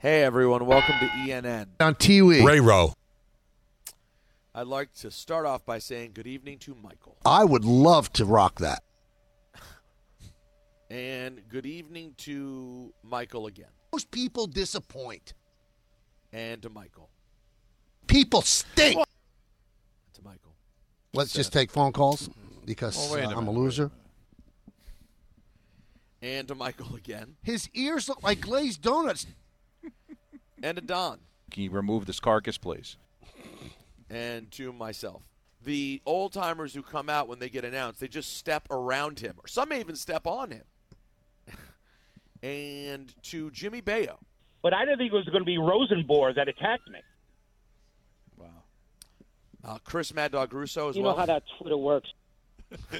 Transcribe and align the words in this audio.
Hey, 0.00 0.22
everyone. 0.22 0.64
Welcome 0.64 0.94
to 0.98 1.06
ENN. 1.08 1.66
on 1.78 1.94
Tiwi. 1.94 2.42
Ray 2.42 2.58
Rowe. 2.58 2.94
I'd 4.54 4.66
like 4.66 4.94
to 5.00 5.10
start 5.10 5.44
off 5.44 5.66
by 5.66 5.78
saying 5.78 6.12
good 6.14 6.26
evening 6.26 6.58
to 6.60 6.74
Michael. 6.74 7.18
I 7.26 7.44
would 7.44 7.66
love 7.66 8.10
to 8.14 8.24
rock 8.24 8.60
that. 8.60 8.82
And 10.90 11.42
good 11.48 11.66
evening 11.66 12.14
to 12.16 12.92
Michael 13.04 13.46
again. 13.46 13.68
Most 13.92 14.10
people 14.10 14.46
disappoint. 14.48 15.34
And 16.32 16.60
to 16.62 16.70
Michael. 16.70 17.10
People 18.08 18.40
stink. 18.42 18.96
To 20.14 20.22
Michael. 20.24 20.56
Let's 21.12 21.32
just 21.32 21.52
take 21.52 21.70
phone 21.70 21.92
calls 21.92 22.28
because 22.64 22.96
Well, 23.12 23.20
a 23.20 23.26
uh, 23.26 23.30
I'm 23.32 23.36
a 23.36 23.40
minute, 23.42 23.60
loser. 23.60 23.90
And 26.22 26.48
to 26.48 26.54
Michael 26.56 26.96
again. 26.96 27.36
His 27.42 27.68
ears 27.74 28.08
look 28.08 28.22
like 28.24 28.40
glazed 28.40 28.82
donuts. 28.82 29.26
And 30.62 30.76
to 30.76 30.82
Don. 30.82 31.18
Can 31.50 31.62
you 31.64 31.70
remove 31.70 32.06
this 32.06 32.20
carcass, 32.20 32.58
please? 32.58 32.96
And 34.08 34.50
to 34.52 34.72
myself. 34.72 35.22
The 35.62 36.00
old 36.06 36.32
timers 36.32 36.74
who 36.74 36.82
come 36.82 37.08
out 37.10 37.28
when 37.28 37.38
they 37.38 37.48
get 37.48 37.64
announced, 37.64 38.00
they 38.00 38.08
just 38.08 38.36
step 38.36 38.66
around 38.70 39.20
him. 39.20 39.34
Or 39.38 39.46
some 39.46 39.68
may 39.68 39.80
even 39.80 39.96
step 39.96 40.26
on 40.26 40.50
him. 40.50 40.64
and 42.42 43.12
to 43.24 43.50
Jimmy 43.50 43.80
Bayo. 43.80 44.18
But 44.62 44.72
I 44.74 44.84
didn't 44.84 44.98
think 44.98 45.12
it 45.12 45.16
was 45.16 45.26
going 45.26 45.40
to 45.40 45.44
be 45.44 45.58
Rosenborg 45.58 46.36
that 46.36 46.48
attacked 46.48 46.88
me. 46.88 46.98
Wow. 48.36 48.46
Uh, 49.64 49.78
Chris 49.84 50.12
Mad 50.14 50.32
Dog 50.32 50.52
Russo 50.52 50.88
as 50.88 50.96
You 50.96 51.02
well. 51.02 51.12
know 51.12 51.18
how 51.18 51.26
that 51.26 51.42
Twitter 51.58 51.76
works. 51.76 52.08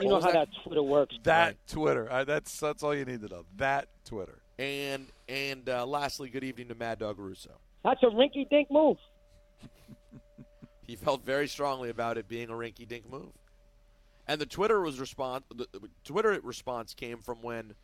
You 0.00 0.08
know 0.08 0.16
how 0.20 0.26
that? 0.32 0.48
that 0.50 0.62
Twitter 0.64 0.82
works. 0.82 1.14
That 1.22 1.46
Right. 1.46 1.56
Twitter. 1.68 2.12
I, 2.12 2.24
that's 2.24 2.58
that's 2.58 2.82
all 2.82 2.94
you 2.96 3.04
need 3.04 3.20
to 3.20 3.28
know. 3.28 3.44
That 3.56 3.88
Twitter. 4.04 4.42
And 4.58 5.08
and 5.28 5.68
uh, 5.68 5.84
lastly, 5.86 6.28
good 6.28 6.44
evening 6.44 6.68
to 6.68 6.74
Mad 6.74 6.98
Dog 6.98 7.18
Russo. 7.18 7.58
That's 7.82 8.02
a 8.02 8.06
rinky-dink 8.06 8.70
move. 8.70 8.96
He 10.86 10.96
felt 10.96 11.24
very 11.24 11.48
strongly 11.48 11.88
about 11.88 12.18
it 12.18 12.28
being 12.28 12.50
a 12.50 12.52
rinky-dink 12.52 13.10
move. 13.10 13.32
And 14.28 14.38
the 14.38 14.44
Twitter 14.44 14.82
was 14.82 15.00
response. 15.00 15.44
The 15.48 15.66
the 15.72 15.88
Twitter 16.04 16.38
response 16.42 16.92
came 16.92 17.20
from 17.22 17.40
when 17.40 17.74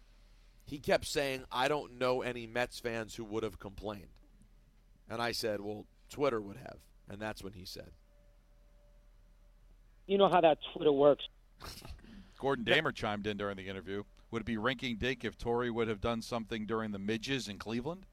he 0.66 0.78
kept 0.78 1.06
saying, 1.06 1.44
"I 1.50 1.68
don't 1.68 1.98
know 1.98 2.20
any 2.20 2.46
Mets 2.46 2.78
fans 2.78 3.14
who 3.14 3.24
would 3.24 3.42
have 3.42 3.58
complained," 3.58 4.12
and 5.08 5.22
I 5.22 5.32
said, 5.32 5.62
"Well, 5.62 5.86
Twitter 6.10 6.42
would 6.42 6.58
have," 6.58 6.76
and 7.08 7.20
that's 7.20 7.42
when 7.42 7.54
he 7.54 7.64
said, 7.64 7.90
You 10.06 10.18
know 10.18 10.28
how 10.28 10.40
that 10.40 10.58
Twitter 10.74 10.92
works. 10.92 11.24
Gordon 12.38 12.64
Damer 12.64 12.92
chimed 12.92 13.26
in 13.26 13.36
during 13.36 13.56
the 13.56 13.68
interview. 13.68 14.04
Would 14.30 14.42
it 14.42 14.46
be 14.46 14.56
rinking 14.56 14.96
dink 14.96 15.24
if 15.24 15.36
Torre 15.36 15.72
would 15.72 15.88
have 15.88 16.00
done 16.00 16.22
something 16.22 16.66
during 16.66 16.92
the 16.92 16.98
midges 16.98 17.48
in 17.48 17.58
Cleveland? 17.58 18.06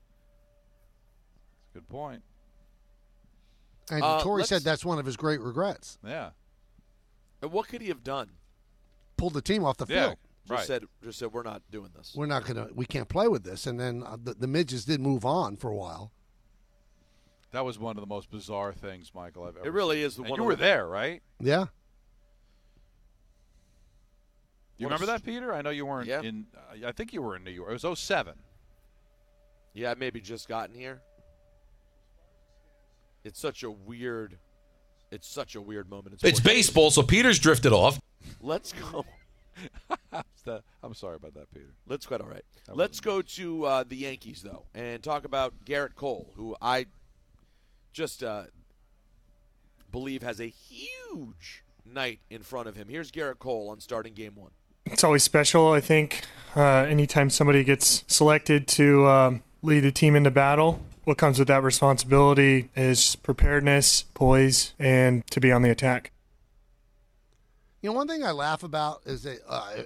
Good 1.74 1.88
point. 1.88 2.24
And 3.90 4.04
Uh, 4.04 4.22
Torre 4.22 4.44
said 4.44 4.64
that's 4.64 4.84
one 4.84 5.00
of 5.00 5.06
his 5.06 5.16
great 5.16 5.40
regrets. 5.42 5.98
Yeah. 6.04 6.32
"And 7.42 7.52
what 7.52 7.68
could 7.68 7.82
he 7.82 7.88
have 7.90 8.04
done?" 8.04 8.32
Pulled 9.16 9.34
the 9.34 9.42
team 9.42 9.64
off 9.64 9.78
the 9.78 9.86
Yeah. 9.88 10.08
field. 10.08 10.18
Just 10.44 10.52
Right. 10.52 10.68
said, 10.68 10.86
"Just 11.04 11.20
said 11.20 11.32
we're 11.34 11.44
not 11.44 11.62
doing 11.70 11.92
this." 11.96 12.14
We're 12.16 12.26
not 12.26 12.46
gonna. 12.46 12.70
We 12.74 12.86
can't 12.86 13.08
play 13.10 13.28
with 13.28 13.44
this. 13.44 13.68
And 13.68 13.80
then 13.80 14.02
uh, 14.04 14.18
the, 14.22 14.34
the 14.34 14.48
midgets 14.48 14.86
did 14.86 15.00
move 15.02 15.24
on 15.26 15.56
for 15.58 15.70
a 15.70 15.76
while. 15.76 16.12
That 17.52 17.64
was 17.64 17.78
one 17.80 17.96
of 17.98 18.02
the 18.02 18.08
most 18.08 18.30
bizarre 18.30 18.74
things, 18.74 19.14
Michael, 19.14 19.44
I've 19.46 19.56
ever 19.58 19.66
It 19.68 19.72
really 19.72 19.98
seen. 19.98 20.06
is 20.06 20.16
the 20.18 20.22
And 20.24 20.32
one 20.32 20.40
you 20.40 20.46
were 20.46 20.56
the- 20.56 20.62
there, 20.64 20.88
right? 20.88 21.22
Yeah. 21.40 21.68
You 24.78 24.86
What 24.86 24.94
remember 24.94 25.06
that, 25.12 25.24
Peter? 25.24 25.54
I 25.54 25.62
know 25.62 25.72
you 25.72 25.86
weren't 25.86 26.08
Yeah. 26.08 26.22
in. 26.22 26.46
Uh, 26.56 26.88
I 26.88 26.92
think 26.92 27.12
you 27.14 27.22
were 27.22 27.36
in 27.36 27.44
New 27.44 27.52
York. 27.52 27.70
It 27.70 27.74
was 27.84 28.00
07. 28.00 28.36
Yeah, 29.74 29.92
I 29.92 29.96
maybe 29.96 30.22
just 30.22 30.48
gotten 30.48 30.76
here. 30.76 31.02
It's 33.24 33.40
such 33.40 33.64
a 33.64 33.72
weird. 33.72 34.38
It's 35.12 35.28
such 35.28 35.56
a 35.56 35.62
weird 35.62 35.90
moment. 35.90 36.22
in 36.22 36.30
It's 36.30 36.40
baseball, 36.40 36.92
so 36.92 37.02
Peter's 37.02 37.40
drifted 37.40 37.74
off. 37.74 38.00
Let's 38.42 38.74
go. 38.74 39.06
I'm 40.84 40.94
sorry 40.94 41.16
about 41.16 41.34
that, 41.34 41.52
Peter. 41.54 41.74
That's 41.88 42.06
quite 42.06 42.22
all 42.22 42.28
right. 42.30 42.44
Let's 42.70 43.00
go 43.00 43.22
to 43.22 43.66
uh, 43.66 43.84
the 43.88 43.96
Yankees 43.98 44.42
though, 44.42 44.64
and 44.76 45.02
talk 45.02 45.26
about 45.26 45.54
Gerrit 45.66 45.96
Cole, 45.96 46.32
who 46.36 46.56
I 46.62 46.86
just 47.94 48.24
uh, 48.24 48.44
believe 49.92 50.22
has 50.24 50.40
a 50.40 50.48
huge 50.48 51.64
night 51.86 52.20
in 52.30 52.44
front 52.44 52.68
of 52.68 52.76
him. 52.76 52.88
Here's 52.90 53.12
Gerrit 53.12 53.40
Cole 53.40 53.70
on 53.70 53.80
starting 53.80 54.14
game 54.14 54.36
one. 54.36 54.52
It's 54.92 55.04
always 55.04 55.24
special, 55.24 55.72
I 55.72 55.80
think, 55.82 56.22
uh, 56.56 56.62
anytime 56.62 57.30
somebody 57.30 57.64
gets 57.64 58.04
selected 58.08 58.68
to 58.70 59.08
um, 59.08 59.44
lead 59.62 59.86
a 59.86 59.92
team 59.92 60.16
into 60.16 60.32
battle. 60.32 60.80
What 61.04 61.18
comes 61.18 61.40
with 61.40 61.48
that 61.48 61.64
responsibility 61.64 62.70
is 62.76 63.16
preparedness, 63.18 64.04
poise, 64.14 64.74
and 64.80 65.26
to 65.28 65.40
be 65.40 65.52
on 65.52 65.62
the 65.62 65.70
attack. 65.70 66.12
You 67.82 67.90
know, 67.90 67.94
one 67.96 68.08
thing 68.08 68.24
I 68.24 68.32
laugh 68.32 68.64
about 68.64 69.02
is 69.06 69.24
that 69.24 69.40
uh, 69.48 69.84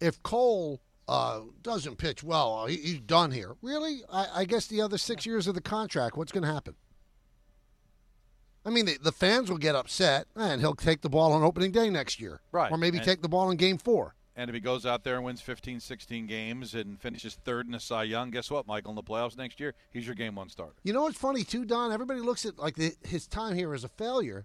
if 0.00 0.22
Cole 0.22 0.80
uh, 1.08 1.40
doesn't 1.62 1.96
pitch 1.96 2.22
well, 2.22 2.60
uh, 2.60 2.66
he, 2.66 2.76
he's 2.76 3.00
done 3.00 3.32
here. 3.32 3.56
Really? 3.60 4.02
I, 4.10 4.26
I 4.34 4.44
guess 4.44 4.66
the 4.66 4.80
other 4.80 4.98
six 4.98 5.26
years 5.26 5.46
of 5.46 5.54
the 5.54 5.60
contract, 5.60 6.16
what's 6.16 6.32
going 6.32 6.44
to 6.44 6.52
happen? 6.52 6.74
I 8.64 8.70
mean, 8.70 8.86
the, 8.86 8.98
the 9.00 9.12
fans 9.12 9.50
will 9.50 9.58
get 9.58 9.74
upset, 9.74 10.26
and 10.34 10.60
he'll 10.60 10.74
take 10.74 11.02
the 11.02 11.08
ball 11.08 11.32
on 11.32 11.42
opening 11.42 11.70
day 11.70 11.90
next 11.90 12.20
year. 12.20 12.40
Right. 12.50 12.70
Or 12.70 12.78
maybe 12.78 12.98
And- 12.98 13.06
take 13.06 13.22
the 13.22 13.28
ball 13.28 13.50
in 13.50 13.56
game 13.56 13.78
four. 13.78 14.14
And 14.38 14.50
if 14.50 14.54
he 14.54 14.60
goes 14.60 14.84
out 14.84 15.02
there 15.02 15.16
and 15.16 15.24
wins 15.24 15.40
15, 15.40 15.80
16 15.80 16.26
games 16.26 16.74
and 16.74 17.00
finishes 17.00 17.34
third 17.42 17.64
in 17.66 17.72
the 17.72 17.80
Cy 17.80 18.02
Young, 18.04 18.30
guess 18.30 18.50
what, 18.50 18.66
Michael? 18.66 18.90
In 18.90 18.96
the 18.96 19.02
playoffs 19.02 19.36
next 19.36 19.58
year, 19.58 19.74
he's 19.90 20.04
your 20.04 20.14
game 20.14 20.34
one 20.34 20.50
starter. 20.50 20.74
You 20.84 20.92
know 20.92 21.02
what's 21.02 21.16
funny, 21.18 21.42
too, 21.42 21.64
Don? 21.64 21.90
Everybody 21.90 22.20
looks 22.20 22.44
at 22.44 22.58
like 22.58 22.76
the, 22.76 22.92
his 23.06 23.26
time 23.26 23.54
here 23.54 23.72
as 23.72 23.82
a 23.82 23.88
failure. 23.88 24.44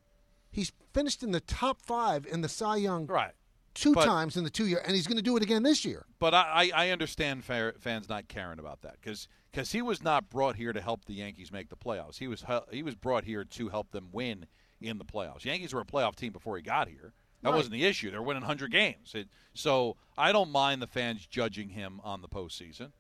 He's 0.50 0.72
finished 0.94 1.24
in 1.24 1.32
the 1.32 1.42
top 1.42 1.82
five 1.82 2.26
in 2.26 2.40
the 2.42 2.48
Cy 2.50 2.78
Young 2.78 3.06
Right. 3.06 3.34
two 3.74 3.94
But- 3.94 4.06
times 4.06 4.38
in 4.38 4.46
the 4.46 4.50
two 4.50 4.66
year, 4.66 4.82
and 4.86 4.96
he's 4.96 5.08
going 5.08 5.18
to 5.18 5.22
do 5.24 5.36
it 5.36 5.44
again 5.44 5.64
this 5.64 5.84
year. 5.84 6.06
But 6.20 6.34
I, 6.34 6.72
I 6.74 6.86
I 6.86 6.90
understand 6.92 7.44
fa- 7.44 7.74
fans 7.80 8.08
not 8.08 8.28
caring 8.30 8.60
about 8.60 8.82
that 8.84 8.94
because 9.02 9.28
because 9.52 9.74
he 9.74 9.82
was 9.82 10.02
not 10.02 10.30
brought 10.30 10.56
here 10.56 10.72
to 10.72 10.80
help 10.82 11.04
the 11.06 11.14
Yankees 11.16 11.52
make 11.52 11.68
the 11.70 11.76
playoffs. 11.76 12.18
He 12.20 12.28
was 12.30 12.46
he 12.72 12.82
was 12.84 12.96
brought 12.96 13.26
here 13.26 13.44
to 13.44 13.70
help 13.70 13.92
them 13.92 14.08
win 14.14 14.46
in 14.80 14.98
the 14.98 15.06
playoffs. 15.06 15.44
Yankees 15.46 15.74
were 15.74 15.82
a 15.82 15.86
playoff 15.86 16.16
team 16.16 16.32
before 16.32 16.56
he 16.58 16.64
got 16.64 16.88
here. 16.88 17.14
That 17.42 17.50
Right. 17.50 17.56
wasn't 17.56 17.74
the 17.74 17.86
issue. 17.86 18.12
They're 18.12 18.22
winning 18.22 18.44
100 18.44 18.72
games. 18.72 19.14
It, 19.16 19.28
so 19.54 19.98
I 20.18 20.32
don't 20.32 20.52
mind 20.52 20.82
the 20.82 20.88
fans 20.88 21.26
judging 21.26 21.70
him 21.70 22.00
on 22.04 22.22
the 22.22 22.28
postseason. 22.30 22.92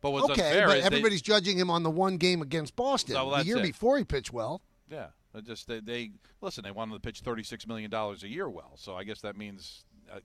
But 0.00 0.10
what's 0.12 0.30
okay, 0.30 0.46
unfair 0.48 0.66
but 0.66 0.76
is 0.78 0.82
they- 0.82 0.86
everybody's 0.86 1.22
judging 1.22 1.58
him 1.58 1.70
on 1.70 1.82
the 1.82 1.90
one 1.90 2.16
game 2.18 2.42
against 2.42 2.76
Boston. 2.76 3.14
Well, 3.14 3.30
the 3.30 3.44
year 3.44 3.58
it. 3.58 3.62
before 3.62 3.96
he 3.98 4.04
pitched 4.04 4.32
well. 4.32 4.62
Yeah, 4.90 5.08
they 5.32 5.40
just 5.40 5.66
they, 5.66 5.80
they 5.80 6.12
listen. 6.42 6.62
They 6.64 6.70
wanted 6.70 6.92
to 6.94 7.00
pitch 7.00 7.20
thirty 7.20 7.42
six 7.42 7.66
million 7.66 7.90
dollars 7.90 8.22
a 8.22 8.28
year. 8.28 8.48
Well, 8.48 8.72
so 8.76 8.96
I 8.96 9.04
guess 9.04 9.20
that 9.22 9.36
means 9.36 9.84
uh, 10.12 10.20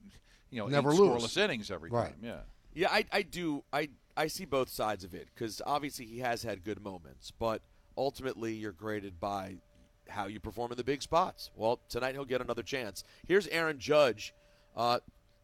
you 0.50 0.58
know 0.60 0.66
Never 0.66 0.92
lose. 0.92 1.22
scoreless 1.22 1.36
innings 1.38 1.70
every 1.70 1.90
Right. 1.90 2.10
time. 2.10 2.18
Yeah, 2.22 2.40
Yeah, 2.74 2.88
I, 2.90 3.04
I 3.10 3.22
do. 3.22 3.64
I 3.72 3.88
I 4.18 4.26
see 4.26 4.44
both 4.44 4.68
sides 4.68 5.02
of 5.02 5.14
it 5.14 5.28
because 5.34 5.62
obviously 5.64 6.04
he 6.04 6.18
has 6.18 6.42
had 6.42 6.62
good 6.62 6.82
moments, 6.82 7.30
but 7.30 7.62
ultimately 7.96 8.52
you're 8.54 8.72
graded 8.72 9.18
by 9.18 9.56
how 10.10 10.26
you 10.26 10.40
perform 10.40 10.72
in 10.72 10.76
the 10.78 10.84
big 10.84 11.02
spots. 11.02 11.50
Well, 11.56 11.80
tonight 11.88 12.14
he'll 12.14 12.24
get 12.24 12.40
another 12.40 12.62
chance. 12.62 13.04
Here's 13.26 13.46
Aaron 13.48 13.78
Judge. 13.78 14.34
Uh, 14.76 14.98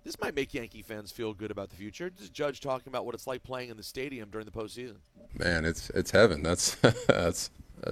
This 0.05 0.21
might 0.21 0.35
make 0.37 0.55
Yankee 0.55 0.83
fans 0.83 1.11
feel 1.11 1.35
good 1.35 1.51
about 1.51 1.71
the 1.71 1.77
future. 1.77 2.11
Just 2.11 2.33
Judge 2.33 2.61
talking 2.61 2.89
about 2.89 3.05
what 3.05 3.15
it's 3.15 3.27
like 3.27 3.43
playing 3.43 3.71
in 3.71 3.77
the 3.77 3.83
stadium 3.83 4.29
during 4.31 4.45
the 4.45 4.53
postseason. 4.53 4.97
Man, 5.37 5.65
it's 5.65 5.91
it's 5.91 6.11
heaven. 6.13 6.43
That's 6.43 6.75
that's 7.09 7.51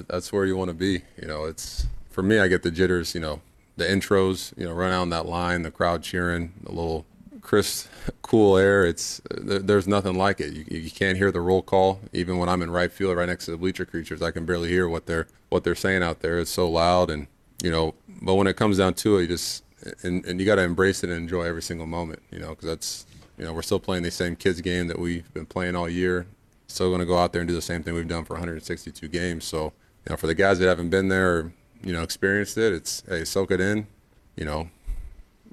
that's 0.08 0.32
where 0.32 0.44
you 0.44 0.56
want 0.56 0.68
to 0.68 0.74
be. 0.74 1.02
You 1.20 1.26
know, 1.26 1.44
it's 1.44 1.86
for 2.10 2.22
me. 2.22 2.38
I 2.38 2.46
get 2.48 2.62
the 2.62 2.70
jitters. 2.70 3.14
You 3.14 3.20
know, 3.20 3.40
the 3.76 3.84
intros. 3.84 4.56
You 4.56 4.66
know, 4.66 4.72
run 4.72 4.92
out 4.92 5.02
on 5.02 5.10
that 5.10 5.26
line, 5.26 5.62
the 5.62 5.70
crowd 5.72 6.02
cheering, 6.04 6.52
the 6.62 6.70
little 6.70 7.04
crisp, 7.44 7.88
cool 8.22 8.56
air. 8.56 8.84
It's 8.84 9.20
there, 9.30 9.60
there's 9.60 9.86
nothing 9.86 10.18
like 10.18 10.40
it. 10.40 10.52
You, 10.52 10.64
you 10.68 10.90
can't 10.90 11.16
hear 11.16 11.30
the 11.30 11.40
roll 11.40 11.62
call 11.62 12.00
even 12.12 12.38
when 12.38 12.48
I'm 12.48 12.62
in 12.62 12.70
right 12.70 12.92
field, 12.92 13.16
right 13.16 13.28
next 13.28 13.44
to 13.44 13.52
the 13.52 13.56
bleacher 13.56 13.84
creatures. 13.84 14.22
I 14.22 14.32
can 14.32 14.44
barely 14.44 14.68
hear 14.68 14.88
what 14.88 15.06
they're 15.06 15.28
what 15.50 15.62
they're 15.62 15.76
saying 15.76 16.02
out 16.02 16.20
there. 16.20 16.40
It's 16.40 16.50
so 16.50 16.68
loud, 16.68 17.10
and 17.10 17.28
you 17.62 17.70
know. 17.70 17.94
But 18.20 18.34
when 18.34 18.46
it 18.48 18.56
comes 18.56 18.78
down 18.78 18.94
to 18.94 19.18
it, 19.18 19.22
you 19.22 19.28
just 19.28 19.62
and, 20.02 20.24
and 20.24 20.40
you 20.40 20.46
got 20.46 20.56
to 20.56 20.62
embrace 20.62 21.04
it 21.04 21.10
and 21.10 21.18
enjoy 21.18 21.42
every 21.42 21.62
single 21.62 21.86
moment. 21.86 22.22
You 22.32 22.40
know, 22.40 22.48
because 22.48 22.66
that's 22.66 23.06
you 23.38 23.44
know 23.44 23.52
we're 23.52 23.62
still 23.62 23.80
playing 23.80 24.02
the 24.02 24.10
same 24.10 24.34
kids 24.34 24.60
game 24.60 24.88
that 24.88 24.98
we've 24.98 25.32
been 25.32 25.46
playing 25.46 25.76
all 25.76 25.88
year. 25.88 26.26
Still 26.66 26.88
going 26.88 27.00
to 27.00 27.06
go 27.06 27.18
out 27.18 27.32
there 27.32 27.42
and 27.42 27.48
do 27.48 27.54
the 27.54 27.62
same 27.62 27.82
thing 27.82 27.94
we've 27.94 28.08
done 28.08 28.24
for 28.24 28.32
162 28.32 29.06
games. 29.06 29.44
So 29.44 29.72
you 30.06 30.10
know, 30.10 30.16
for 30.16 30.26
the 30.26 30.34
guys 30.34 30.58
that 30.58 30.66
haven't 30.66 30.90
been 30.90 31.08
there 31.08 31.36
or 31.36 31.52
you 31.84 31.92
know 31.92 32.02
experienced 32.02 32.58
it, 32.58 32.72
it's 32.72 33.02
hey, 33.08 33.24
soak 33.24 33.50
it 33.50 33.60
in. 33.60 33.86
You 34.34 34.44
know, 34.44 34.70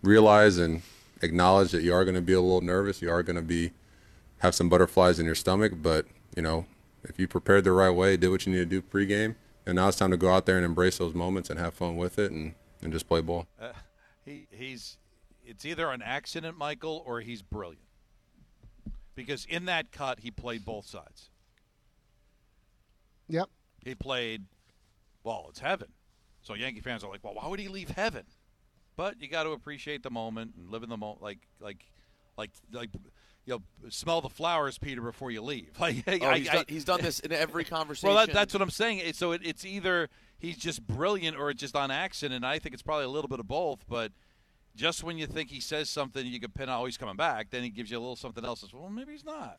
realize 0.01 0.57
and 0.57 0.81
acknowledge 1.21 1.71
that 1.71 1.83
you 1.83 1.93
are 1.93 2.03
going 2.03 2.15
to 2.15 2.21
be 2.21 2.33
a 2.33 2.41
little 2.41 2.61
nervous. 2.61 3.01
You 3.01 3.11
are 3.11 3.23
going 3.23 3.35
to 3.35 3.41
be 3.41 3.71
have 4.39 4.55
some 4.55 4.69
butterflies 4.69 5.19
in 5.19 5.25
your 5.25 5.35
stomach, 5.35 5.73
but 5.81 6.05
you 6.35 6.41
know, 6.41 6.65
if 7.03 7.19
you 7.19 7.27
prepared 7.27 7.63
the 7.63 7.71
right 7.71 7.89
way, 7.89 8.17
did 8.17 8.29
what 8.29 8.45
you 8.45 8.51
need 8.51 8.59
to 8.59 8.65
do 8.65 8.81
pregame, 8.81 9.35
and 9.65 9.75
now 9.75 9.87
it's 9.87 9.97
time 9.97 10.11
to 10.11 10.17
go 10.17 10.31
out 10.31 10.45
there 10.45 10.57
and 10.57 10.65
embrace 10.65 10.97
those 10.97 11.13
moments 11.13 11.49
and 11.49 11.59
have 11.59 11.73
fun 11.73 11.97
with 11.97 12.17
it 12.17 12.31
and, 12.31 12.53
and 12.81 12.91
just 12.91 13.07
play 13.07 13.21
ball. 13.21 13.47
Uh, 13.59 13.73
he 14.25 14.47
he's 14.51 14.97
it's 15.45 15.65
either 15.65 15.89
an 15.89 16.01
accident, 16.01 16.57
Michael, 16.57 17.03
or 17.05 17.21
he's 17.21 17.41
brilliant. 17.41 17.83
Because 19.15 19.45
in 19.45 19.65
that 19.65 19.91
cut, 19.91 20.21
he 20.21 20.31
played 20.31 20.63
both 20.63 20.87
sides. 20.87 21.29
Yep. 23.27 23.49
He 23.83 23.95
played, 23.95 24.45
well, 25.23 25.47
it's 25.49 25.59
heaven. 25.59 25.89
So 26.41 26.53
Yankee 26.53 26.79
fans 26.79 27.03
are 27.03 27.09
like, 27.09 27.23
well, 27.23 27.33
why 27.33 27.47
would 27.47 27.59
he 27.59 27.67
leave 27.67 27.89
heaven? 27.89 28.25
But 28.95 29.21
you 29.21 29.27
got 29.27 29.43
to 29.43 29.51
appreciate 29.51 30.03
the 30.03 30.11
moment 30.11 30.53
and 30.57 30.69
live 30.69 30.83
in 30.83 30.89
the 30.89 30.97
moment, 30.97 31.21
like 31.21 31.39
like 31.59 31.85
like 32.37 32.51
like 32.71 32.89
you 33.45 33.55
know, 33.55 33.89
smell 33.89 34.21
the 34.21 34.29
flowers, 34.29 34.77
Peter, 34.77 35.01
before 35.01 35.31
you 35.31 35.41
leave. 35.41 35.71
Like 35.79 36.03
Oh, 36.07 36.27
I, 36.27 36.37
he's, 36.39 36.49
I, 36.49 36.53
done, 36.53 36.65
he's 36.67 36.85
done 36.85 37.01
this 37.01 37.19
in 37.19 37.31
every 37.31 37.63
conversation. 37.63 38.13
well, 38.13 38.25
that, 38.25 38.33
that's 38.33 38.53
what 38.53 38.61
I'm 38.61 38.69
saying. 38.69 39.13
So 39.13 39.31
it, 39.31 39.41
it's 39.43 39.65
either 39.65 40.09
he's 40.37 40.57
just 40.57 40.85
brilliant 40.85 41.37
or 41.37 41.49
it's 41.49 41.59
just 41.59 41.75
on 41.75 41.89
accident. 41.89 42.35
And 42.35 42.45
I 42.45 42.59
think 42.59 42.73
it's 42.73 42.83
probably 42.83 43.05
a 43.05 43.09
little 43.09 43.27
bit 43.27 43.39
of 43.39 43.47
both. 43.47 43.87
But 43.87 44.11
just 44.75 45.03
when 45.03 45.17
you 45.17 45.25
think 45.25 45.49
he 45.49 45.59
says 45.59 45.89
something, 45.89 46.25
you 46.25 46.39
can 46.39 46.51
pin 46.51 46.69
out, 46.69 46.81
oh, 46.81 46.85
he's 46.85 46.97
coming 46.97 47.15
back. 47.15 47.49
Then 47.49 47.63
he 47.63 47.69
gives 47.69 47.89
you 47.89 47.97
a 47.97 47.99
little 47.99 48.15
something 48.15 48.45
else. 48.45 48.63
Well, 48.73 48.89
maybe 48.89 49.13
he's 49.13 49.25
not. 49.25 49.57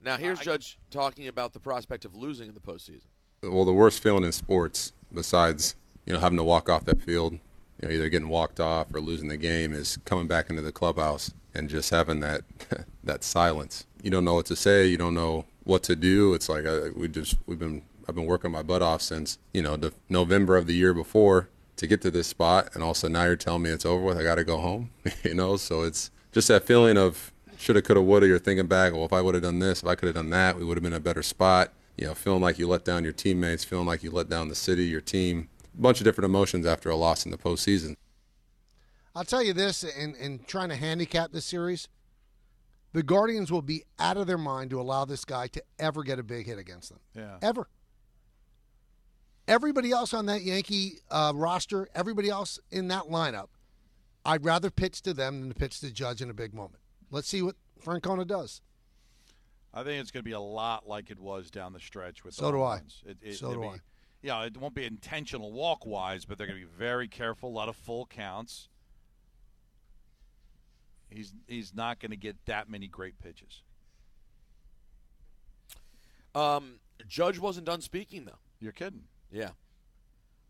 Now 0.00 0.16
here's 0.16 0.40
I- 0.40 0.44
Judge 0.44 0.78
talking 0.90 1.26
about 1.28 1.52
the 1.52 1.60
prospect 1.60 2.04
of 2.04 2.14
losing 2.14 2.48
in 2.48 2.54
the 2.54 2.60
postseason. 2.60 3.06
well, 3.42 3.64
the 3.64 3.72
worst 3.72 4.02
feeling 4.02 4.24
in 4.24 4.32
sports, 4.32 4.92
besides 5.12 5.74
you 6.06 6.12
know 6.12 6.20
having 6.20 6.38
to 6.38 6.44
walk 6.44 6.68
off 6.68 6.84
that 6.84 7.02
field, 7.02 7.38
you 7.80 7.88
know, 7.88 7.94
either 7.94 8.08
getting 8.08 8.28
walked 8.28 8.60
off 8.60 8.86
or 8.94 9.00
losing 9.00 9.28
the 9.28 9.36
game, 9.36 9.72
is 9.72 9.98
coming 10.04 10.26
back 10.26 10.50
into 10.50 10.62
the 10.62 10.72
clubhouse 10.72 11.32
and 11.54 11.68
just 11.68 11.90
having 11.90 12.20
that 12.20 12.42
that 13.04 13.24
silence. 13.24 13.86
You 14.02 14.10
don't 14.10 14.24
know 14.24 14.34
what 14.34 14.46
to 14.46 14.56
say. 14.56 14.86
You 14.86 14.96
don't 14.96 15.14
know 15.14 15.46
what 15.64 15.82
to 15.84 15.96
do. 15.96 16.34
It's 16.34 16.48
like 16.48 16.66
uh, 16.66 16.90
we 16.94 17.08
just 17.08 17.36
we've 17.46 17.58
been 17.58 17.82
I've 18.08 18.14
been 18.14 18.26
working 18.26 18.50
my 18.50 18.62
butt 18.62 18.82
off 18.82 19.02
since 19.02 19.38
you 19.52 19.62
know 19.62 19.76
the 19.76 19.92
November 20.08 20.56
of 20.56 20.66
the 20.66 20.74
year 20.74 20.94
before 20.94 21.48
to 21.76 21.86
get 21.86 22.02
to 22.02 22.10
this 22.10 22.26
spot, 22.26 22.70
and 22.74 22.82
all 22.82 22.90
of 22.90 22.96
a 22.96 23.00
sudden 23.00 23.14
now 23.14 23.24
you're 23.24 23.36
telling 23.36 23.62
me 23.62 23.70
it's 23.70 23.86
over 23.86 24.04
with. 24.04 24.18
I 24.18 24.22
got 24.22 24.36
to 24.36 24.44
go 24.44 24.58
home. 24.58 24.90
you 25.22 25.34
know, 25.34 25.56
so 25.56 25.82
it's 25.82 26.10
just 26.32 26.48
that 26.48 26.64
feeling 26.64 26.96
of 26.96 27.32
shoulda, 27.58 27.82
coulda, 27.82 28.02
woulda. 28.02 28.26
You're 28.26 28.38
thinking 28.38 28.66
back. 28.66 28.92
Well, 28.92 29.04
if 29.04 29.12
I 29.12 29.20
would 29.20 29.34
have 29.34 29.42
done 29.42 29.58
this, 29.58 29.82
if 29.82 29.88
I 29.88 29.94
could 29.94 30.06
have 30.06 30.16
done 30.16 30.30
that, 30.30 30.56
we 30.56 30.64
would 30.64 30.76
have 30.76 30.82
been 30.82 30.92
in 30.92 30.98
a 30.98 31.00
better 31.00 31.22
spot. 31.22 31.72
You 31.96 32.06
know, 32.06 32.14
feeling 32.14 32.42
like 32.42 32.58
you 32.58 32.66
let 32.66 32.84
down 32.84 33.04
your 33.04 33.12
teammates, 33.12 33.64
feeling 33.64 33.86
like 33.86 34.02
you 34.02 34.10
let 34.10 34.28
down 34.28 34.48
the 34.48 34.54
city, 34.54 34.84
your 34.84 35.00
team. 35.00 35.48
A 35.76 35.80
bunch 35.80 36.00
of 36.00 36.04
different 36.04 36.26
emotions 36.26 36.66
after 36.66 36.88
a 36.88 36.96
loss 36.96 37.24
in 37.24 37.30
the 37.30 37.38
postseason. 37.38 37.96
I'll 39.14 39.24
tell 39.24 39.42
you 39.42 39.52
this 39.52 39.84
in, 39.84 40.14
in 40.16 40.40
trying 40.46 40.68
to 40.70 40.76
handicap 40.76 41.32
this 41.32 41.44
series, 41.44 41.88
the 42.92 43.02
Guardians 43.02 43.50
will 43.50 43.62
be 43.62 43.84
out 43.98 44.16
of 44.16 44.26
their 44.26 44.38
mind 44.38 44.70
to 44.70 44.80
allow 44.80 45.04
this 45.04 45.24
guy 45.24 45.46
to 45.48 45.62
ever 45.78 46.02
get 46.02 46.18
a 46.18 46.22
big 46.22 46.46
hit 46.46 46.58
against 46.58 46.90
them. 46.90 47.00
Yeah. 47.14 47.38
Ever. 47.42 47.68
Everybody 49.46 49.90
else 49.90 50.14
on 50.14 50.26
that 50.26 50.42
Yankee 50.42 51.00
uh, 51.10 51.32
roster, 51.34 51.88
everybody 51.94 52.30
else 52.30 52.58
in 52.70 52.88
that 52.88 53.04
lineup, 53.04 53.48
I'd 54.24 54.44
rather 54.44 54.70
pitch 54.70 55.02
to 55.02 55.12
them 55.12 55.40
than 55.40 55.48
to 55.50 55.54
pitch 55.54 55.80
to 55.80 55.92
Judge 55.92 56.22
in 56.22 56.30
a 56.30 56.34
big 56.34 56.54
moment. 56.54 56.80
Let's 57.10 57.28
see 57.28 57.42
what 57.42 57.56
Francona 57.84 58.26
does. 58.26 58.62
I 59.74 59.82
think 59.82 60.00
it's 60.00 60.10
going 60.10 60.22
to 60.22 60.28
be 60.28 60.32
a 60.32 60.40
lot 60.40 60.88
like 60.88 61.10
it 61.10 61.18
was 61.18 61.50
down 61.50 61.72
the 61.72 61.80
stretch 61.80 62.24
with. 62.24 62.34
So 62.34 62.46
the 62.46 62.52
do 62.52 62.58
home 62.58 62.80
I. 63.06 63.10
It, 63.10 63.18
it, 63.20 63.34
So 63.34 63.52
do 63.52 63.60
be- 63.60 63.66
I. 63.66 63.76
Yeah, 64.24 64.44
it 64.44 64.56
won't 64.56 64.74
be 64.74 64.86
intentional 64.86 65.52
walk 65.52 65.84
wise, 65.84 66.24
but 66.24 66.38
they're 66.38 66.46
going 66.46 66.58
to 66.58 66.66
be 66.66 66.72
very 66.78 67.08
careful. 67.08 67.50
A 67.50 67.52
lot 67.52 67.68
of 67.68 67.76
full 67.76 68.06
counts. 68.06 68.70
He's 71.10 71.34
he's 71.46 71.74
not 71.74 72.00
going 72.00 72.10
to 72.10 72.16
get 72.16 72.36
that 72.46 72.70
many 72.70 72.88
great 72.88 73.18
pitches. 73.18 73.60
Um, 76.34 76.80
Judge 77.06 77.38
wasn't 77.38 77.66
done 77.66 77.82
speaking 77.82 78.24
though. 78.24 78.38
You're 78.60 78.72
kidding. 78.72 79.02
Yeah. 79.30 79.50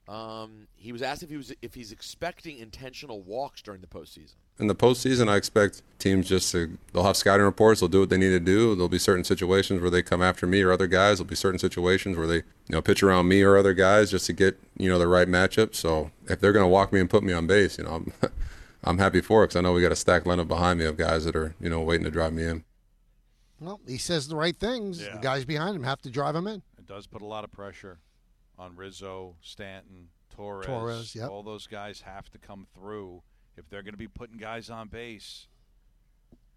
Um, 0.06 0.68
he 0.76 0.92
was 0.92 1.02
asked 1.02 1.24
if 1.24 1.30
he 1.30 1.36
was 1.36 1.52
if 1.60 1.74
he's 1.74 1.90
expecting 1.90 2.58
intentional 2.58 3.22
walks 3.22 3.60
during 3.60 3.80
the 3.80 3.88
postseason. 3.88 4.36
In 4.58 4.68
the 4.68 4.74
postseason, 4.74 5.28
I 5.28 5.36
expect 5.36 5.82
teams 5.98 6.28
just 6.28 6.52
to 6.52 6.78
they'll 6.92 7.02
have 7.02 7.16
scouting 7.16 7.44
reports. 7.44 7.80
They'll 7.80 7.88
do 7.88 8.00
what 8.00 8.10
they 8.10 8.16
need 8.16 8.30
to 8.30 8.40
do. 8.40 8.74
There'll 8.76 8.88
be 8.88 8.98
certain 8.98 9.24
situations 9.24 9.80
where 9.80 9.90
they 9.90 10.02
come 10.02 10.22
after 10.22 10.46
me 10.46 10.62
or 10.62 10.70
other 10.70 10.86
guys. 10.86 11.18
There'll 11.18 11.28
be 11.28 11.34
certain 11.34 11.58
situations 11.58 12.16
where 12.16 12.26
they 12.26 12.36
you 12.36 12.70
know 12.70 12.80
pitch 12.80 13.02
around 13.02 13.26
me 13.26 13.42
or 13.42 13.56
other 13.56 13.74
guys 13.74 14.12
just 14.12 14.26
to 14.26 14.32
get 14.32 14.60
you 14.76 14.88
know 14.88 14.98
the 14.98 15.08
right 15.08 15.26
matchup. 15.26 15.74
So 15.74 16.12
if 16.28 16.40
they're 16.40 16.52
going 16.52 16.64
to 16.64 16.68
walk 16.68 16.92
me 16.92 17.00
and 17.00 17.10
put 17.10 17.24
me 17.24 17.32
on 17.32 17.46
base, 17.46 17.78
you 17.78 17.84
know 17.84 17.94
I'm 17.94 18.12
I'm 18.84 18.98
happy 18.98 19.20
for 19.20 19.42
it 19.42 19.48
because 19.48 19.56
I 19.56 19.60
know 19.62 19.72
we 19.72 19.82
got 19.82 19.92
a 19.92 19.96
stacked 19.96 20.26
lineup 20.26 20.46
behind 20.46 20.78
me 20.78 20.84
of 20.84 20.96
guys 20.96 21.24
that 21.24 21.34
are 21.34 21.54
you 21.60 21.68
know 21.68 21.80
waiting 21.80 22.04
to 22.04 22.10
drive 22.10 22.32
me 22.32 22.44
in. 22.44 22.64
Well, 23.58 23.80
he 23.88 23.98
says 23.98 24.28
the 24.28 24.36
right 24.36 24.56
things. 24.56 25.02
Yeah. 25.02 25.14
The 25.14 25.20
guys 25.20 25.44
behind 25.44 25.74
him 25.74 25.84
have 25.84 26.02
to 26.02 26.10
drive 26.10 26.36
him 26.36 26.46
in. 26.46 26.62
It 26.78 26.86
does 26.86 27.06
put 27.06 27.22
a 27.22 27.26
lot 27.26 27.44
of 27.44 27.50
pressure 27.50 27.98
on 28.58 28.76
Rizzo, 28.76 29.36
Stanton, 29.40 30.08
Torres. 30.30 30.66
Torres, 30.66 31.14
yep. 31.14 31.30
All 31.30 31.42
those 31.42 31.66
guys 31.66 32.02
have 32.02 32.30
to 32.30 32.38
come 32.38 32.66
through 32.74 33.22
if 33.56 33.68
they're 33.68 33.82
going 33.82 33.94
to 33.94 33.98
be 33.98 34.08
putting 34.08 34.36
guys 34.36 34.70
on 34.70 34.88
base. 34.88 35.46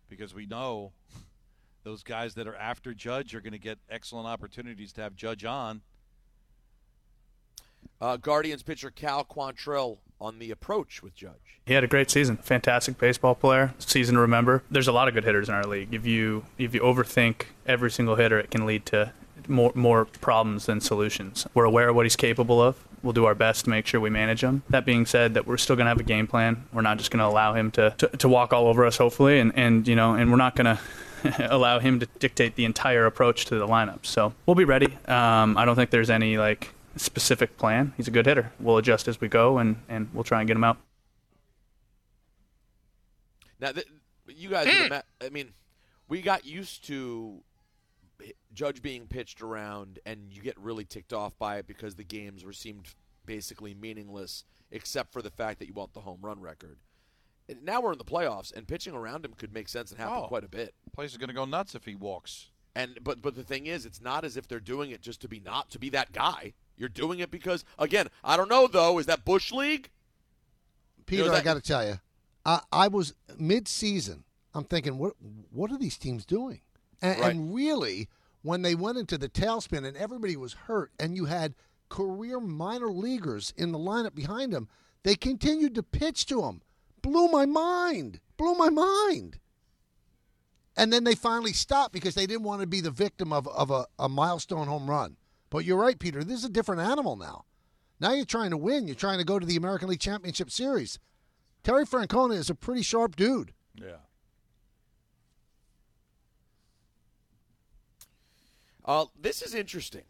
Because 0.09 0.33
we 0.33 0.45
know 0.45 0.93
those 1.83 2.03
guys 2.03 2.35
that 2.35 2.47
are 2.47 2.55
after 2.55 2.93
Judge 2.93 3.35
are 3.35 3.41
going 3.41 3.53
to 3.53 3.59
get 3.59 3.79
excellent 3.89 4.27
opportunities 4.27 4.93
to 4.93 5.01
have 5.01 5.15
Judge 5.15 5.45
on. 5.45 5.81
Uh, 7.99 8.17
Guardians 8.17 8.63
pitcher 8.63 8.91
Cal 8.91 9.23
Quantrill 9.23 9.97
on 10.19 10.39
the 10.39 10.51
approach 10.51 11.01
with 11.01 11.15
Judge. 11.15 11.59
He 11.65 11.73
had 11.73 11.83
a 11.83 11.87
great 11.87 12.09
season. 12.09 12.37
Fantastic 12.37 12.97
baseball 12.97 13.35
player. 13.35 13.73
Season 13.79 14.15
to 14.15 14.21
remember. 14.21 14.63
There's 14.69 14.87
a 14.87 14.91
lot 14.91 15.07
of 15.07 15.13
good 15.13 15.23
hitters 15.23 15.49
in 15.49 15.55
our 15.55 15.63
league. 15.63 15.93
If 15.93 16.05
you 16.05 16.45
if 16.57 16.73
you 16.73 16.81
overthink 16.81 17.47
every 17.65 17.91
single 17.91 18.15
hitter, 18.15 18.39
it 18.39 18.51
can 18.51 18.65
lead 18.65 18.85
to 18.87 19.13
more 19.47 19.71
more 19.75 20.05
problems 20.05 20.65
than 20.65 20.81
solutions. 20.81 21.47
We're 21.53 21.65
aware 21.65 21.89
of 21.89 21.95
what 21.95 22.05
he's 22.05 22.15
capable 22.15 22.61
of. 22.61 22.83
We'll 23.03 23.13
do 23.13 23.25
our 23.25 23.35
best 23.35 23.65
to 23.65 23.69
make 23.69 23.85
sure 23.85 24.01
we 24.01 24.09
manage 24.09 24.41
him. 24.43 24.63
That 24.69 24.85
being 24.85 25.05
said, 25.05 25.35
that 25.35 25.45
we're 25.45 25.57
still 25.57 25.75
going 25.75 25.85
to 25.85 25.89
have 25.89 25.99
a 25.99 26.03
game 26.03 26.27
plan. 26.27 26.65
We're 26.73 26.81
not 26.81 26.97
just 26.97 27.11
going 27.11 27.19
to 27.19 27.25
allow 27.25 27.53
him 27.53 27.71
to, 27.71 27.93
to, 27.99 28.07
to 28.07 28.27
walk 28.27 28.53
all 28.53 28.67
over 28.67 28.85
us, 28.85 28.97
hopefully, 28.97 29.39
and, 29.39 29.51
and 29.55 29.87
you 29.87 29.95
know, 29.95 30.15
and 30.15 30.31
we're 30.31 30.37
not 30.37 30.55
going 30.55 30.65
to 31.23 31.55
allow 31.55 31.79
him 31.79 31.99
to 31.99 32.07
dictate 32.19 32.55
the 32.55 32.65
entire 32.65 33.05
approach 33.05 33.45
to 33.45 33.55
the 33.59 33.67
lineup. 33.67 34.05
So 34.05 34.33
we'll 34.45 34.55
be 34.55 34.65
ready. 34.65 34.97
Um, 35.07 35.57
I 35.57 35.65
don't 35.65 35.75
think 35.75 35.91
there's 35.91 36.09
any 36.09 36.37
like 36.37 36.73
specific 36.95 37.57
plan. 37.57 37.93
He's 37.97 38.07
a 38.07 38.11
good 38.11 38.25
hitter. 38.25 38.51
We'll 38.59 38.77
adjust 38.77 39.07
as 39.07 39.21
we 39.21 39.27
go, 39.27 39.57
and, 39.59 39.77
and 39.87 40.09
we'll 40.13 40.23
try 40.23 40.39
and 40.39 40.47
get 40.47 40.57
him 40.57 40.63
out. 40.63 40.77
Now, 43.59 43.71
th- 43.71 43.87
you 44.27 44.49
guys, 44.49 44.67
are 44.67 44.83
the 44.83 44.89
ma- 44.89 45.25
I 45.25 45.29
mean, 45.29 45.53
we 46.07 46.21
got 46.21 46.45
used 46.45 46.85
to 46.87 47.41
Judge 48.57 48.81
being 48.81 49.05
pitched 49.05 49.41
around, 49.43 49.99
and 50.03 50.33
you 50.33 50.41
get 50.41 50.57
really 50.59 50.83
ticked 50.83 51.13
off 51.13 51.37
by 51.37 51.57
it 51.57 51.67
because 51.67 51.93
the 51.93 52.03
games 52.03 52.43
were 52.43 52.51
seemed 52.53 52.87
basically 53.23 53.75
meaningless, 53.75 54.45
except 54.71 55.13
for 55.13 55.21
the 55.21 55.29
fact 55.29 55.59
that 55.59 55.67
you 55.67 55.73
want 55.75 55.93
the 55.93 55.99
home 56.01 56.17
run 56.23 56.41
record. 56.41 56.77
And 57.47 57.63
now 57.63 57.81
we're 57.81 57.91
in 57.91 57.99
the 57.99 58.03
playoffs, 58.03 58.51
and 58.51 58.67
pitching 58.67 58.95
around 58.95 59.23
him 59.23 59.33
could 59.37 59.53
make 59.53 59.69
sense 59.69 59.91
and 59.91 59.99
happen 59.99 60.23
Oh. 60.23 60.27
quite 60.27 60.43
a 60.43 60.47
bit. 60.49 60.73
Place 60.91 61.11
is 61.11 61.17
going 61.17 61.27
to 61.27 61.35
go 61.35 61.45
nuts 61.45 61.75
if 61.75 61.85
he 61.85 61.93
walks. 61.93 62.47
And 62.75 62.97
but 63.03 63.21
but 63.21 63.35
the 63.35 63.43
thing 63.43 63.67
is, 63.67 63.85
it's 63.85 64.01
not 64.01 64.25
as 64.25 64.37
if 64.37 64.47
they're 64.47 64.59
doing 64.59 64.89
it 64.89 65.01
just 65.01 65.21
to 65.21 65.27
be 65.27 65.39
not 65.39 65.69
to 65.71 65.77
be 65.79 65.89
that 65.91 66.11
guy. 66.11 66.53
You're 66.77 66.89
doing 66.89 67.19
it 67.19 67.29
because 67.29 67.63
again, 67.77 68.07
I 68.23 68.37
don't 68.37 68.49
know 68.49 68.65
though. 68.67 68.97
Is 68.97 69.05
that 69.05 69.23
Bush 69.23 69.51
League? 69.51 69.89
Peter, 71.05 71.23
You 71.23 71.29
know, 71.29 71.35
I 71.35 71.41
got 71.41 71.53
to 71.55 71.61
tell 71.61 71.85
you, 71.87 71.99
I, 72.45 72.61
I 72.71 72.87
was 72.87 73.13
mid-season. 73.37 74.23
I'm 74.53 74.63
thinking, 74.63 74.97
what 74.97 75.13
what 75.51 75.71
are 75.71 75.77
these 75.77 75.97
teams 75.97 76.25
doing? 76.25 76.61
And, 77.01 77.19
Right. 77.19 77.31
and 77.35 77.53
really, 77.53 78.09
when 78.47 78.61
they 78.61 78.75
went 78.75 78.97
into 78.97 79.17
the 79.17 79.29
tailspin 79.29 79.85
and 79.85 79.97
everybody 79.97 80.37
was 80.37 80.53
hurt, 80.53 80.91
and 80.97 81.15
you 81.15 81.25
had 81.25 81.53
career 81.89 82.39
minor 82.39 82.87
leaguers 82.87 83.53
in 83.57 83.71
the 83.71 83.77
lineup 83.77 84.15
behind 84.15 84.53
them, 84.53 84.69
they 85.03 85.15
continued 85.15 85.75
to 85.75 85.83
pitch 85.83 86.25
to 86.27 86.43
him. 86.43 86.61
blew 87.01 87.27
my 87.27 87.45
mind. 87.45 88.19
Blew 88.37 88.55
my 88.55 88.69
mind. 88.69 89.39
And 90.77 90.93
then 90.93 91.03
they 91.03 91.15
finally 91.15 91.53
stopped 91.53 91.91
because 91.91 92.15
they 92.15 92.25
didn't 92.25 92.43
want 92.43 92.61
to 92.61 92.67
be 92.67 92.81
the 92.81 92.91
victim 92.91 93.33
of, 93.33 93.47
of 93.47 93.69
a, 93.69 93.85
a 93.99 94.07
milestone 94.07 94.67
home 94.67 94.89
run. 94.89 95.17
But 95.49 95.65
you're 95.65 95.77
right, 95.77 95.97
Peter. 95.97 96.23
This 96.23 96.39
is 96.39 96.45
a 96.45 96.49
different 96.49 96.81
animal 96.81 97.15
now. 97.15 97.45
Now 97.99 98.13
you're 98.13 98.25
trying 98.25 98.51
to 98.51 98.57
win. 98.57 98.87
You're 98.87 98.95
trying 98.95 99.17
to 99.17 99.25
go 99.25 99.39
to 99.39 99.45
the 99.45 99.55
American 99.55 99.89
League 99.89 99.99
Championship 99.99 100.51
Series. 100.51 100.99
Terry 101.63 101.85
Francona 101.85 102.35
is 102.35 102.49
a 102.49 102.55
pretty 102.55 102.83
sharp 102.83 103.15
dude. 103.15 103.53
Yeah. 103.75 103.97
Uh, 108.87 109.05
this 109.19 109.41
is 109.41 109.53
interesting. 109.53 110.03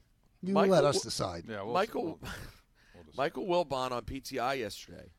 You 0.44 0.54
let 0.54 0.84
us 0.84 1.02
decide. 1.02 1.46
Yeah, 1.50 1.64
we'll- 1.64 1.74
Michael 1.74 2.20
Michael 3.18 3.48
Wilbon 3.48 3.92
on 3.92 4.04
PTI 4.04 4.60
yesterday 4.60 5.12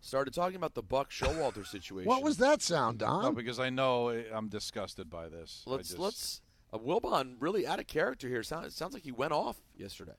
started 0.00 0.34
talking 0.34 0.56
about 0.56 0.74
the 0.74 0.82
Buck 0.82 1.10
Showalter 1.10 1.66
situation. 1.66 2.06
What 2.06 2.22
was 2.22 2.36
that 2.36 2.60
sound, 2.60 3.00
No, 3.00 3.06
Don? 3.06 3.34
because 3.34 3.58
I 3.58 3.70
know 3.70 4.08
eh, 4.08 4.24
I'm 4.32 4.48
disgusted 4.48 5.08
by 5.08 5.28
this. 5.30 5.62
Let's 5.66 5.88
just- 5.88 5.98
let's 5.98 6.40
uh, 6.74 6.78
Wilbon 6.78 7.36
really 7.40 7.66
out 7.66 7.80
of 7.80 7.86
character 7.86 8.28
here. 8.28 8.42
Sounds, 8.42 8.66
it 8.66 8.72
sounds 8.74 8.92
like 8.92 9.02
he 9.04 9.12
went 9.12 9.32
off 9.32 9.56
yesterday. 9.74 10.16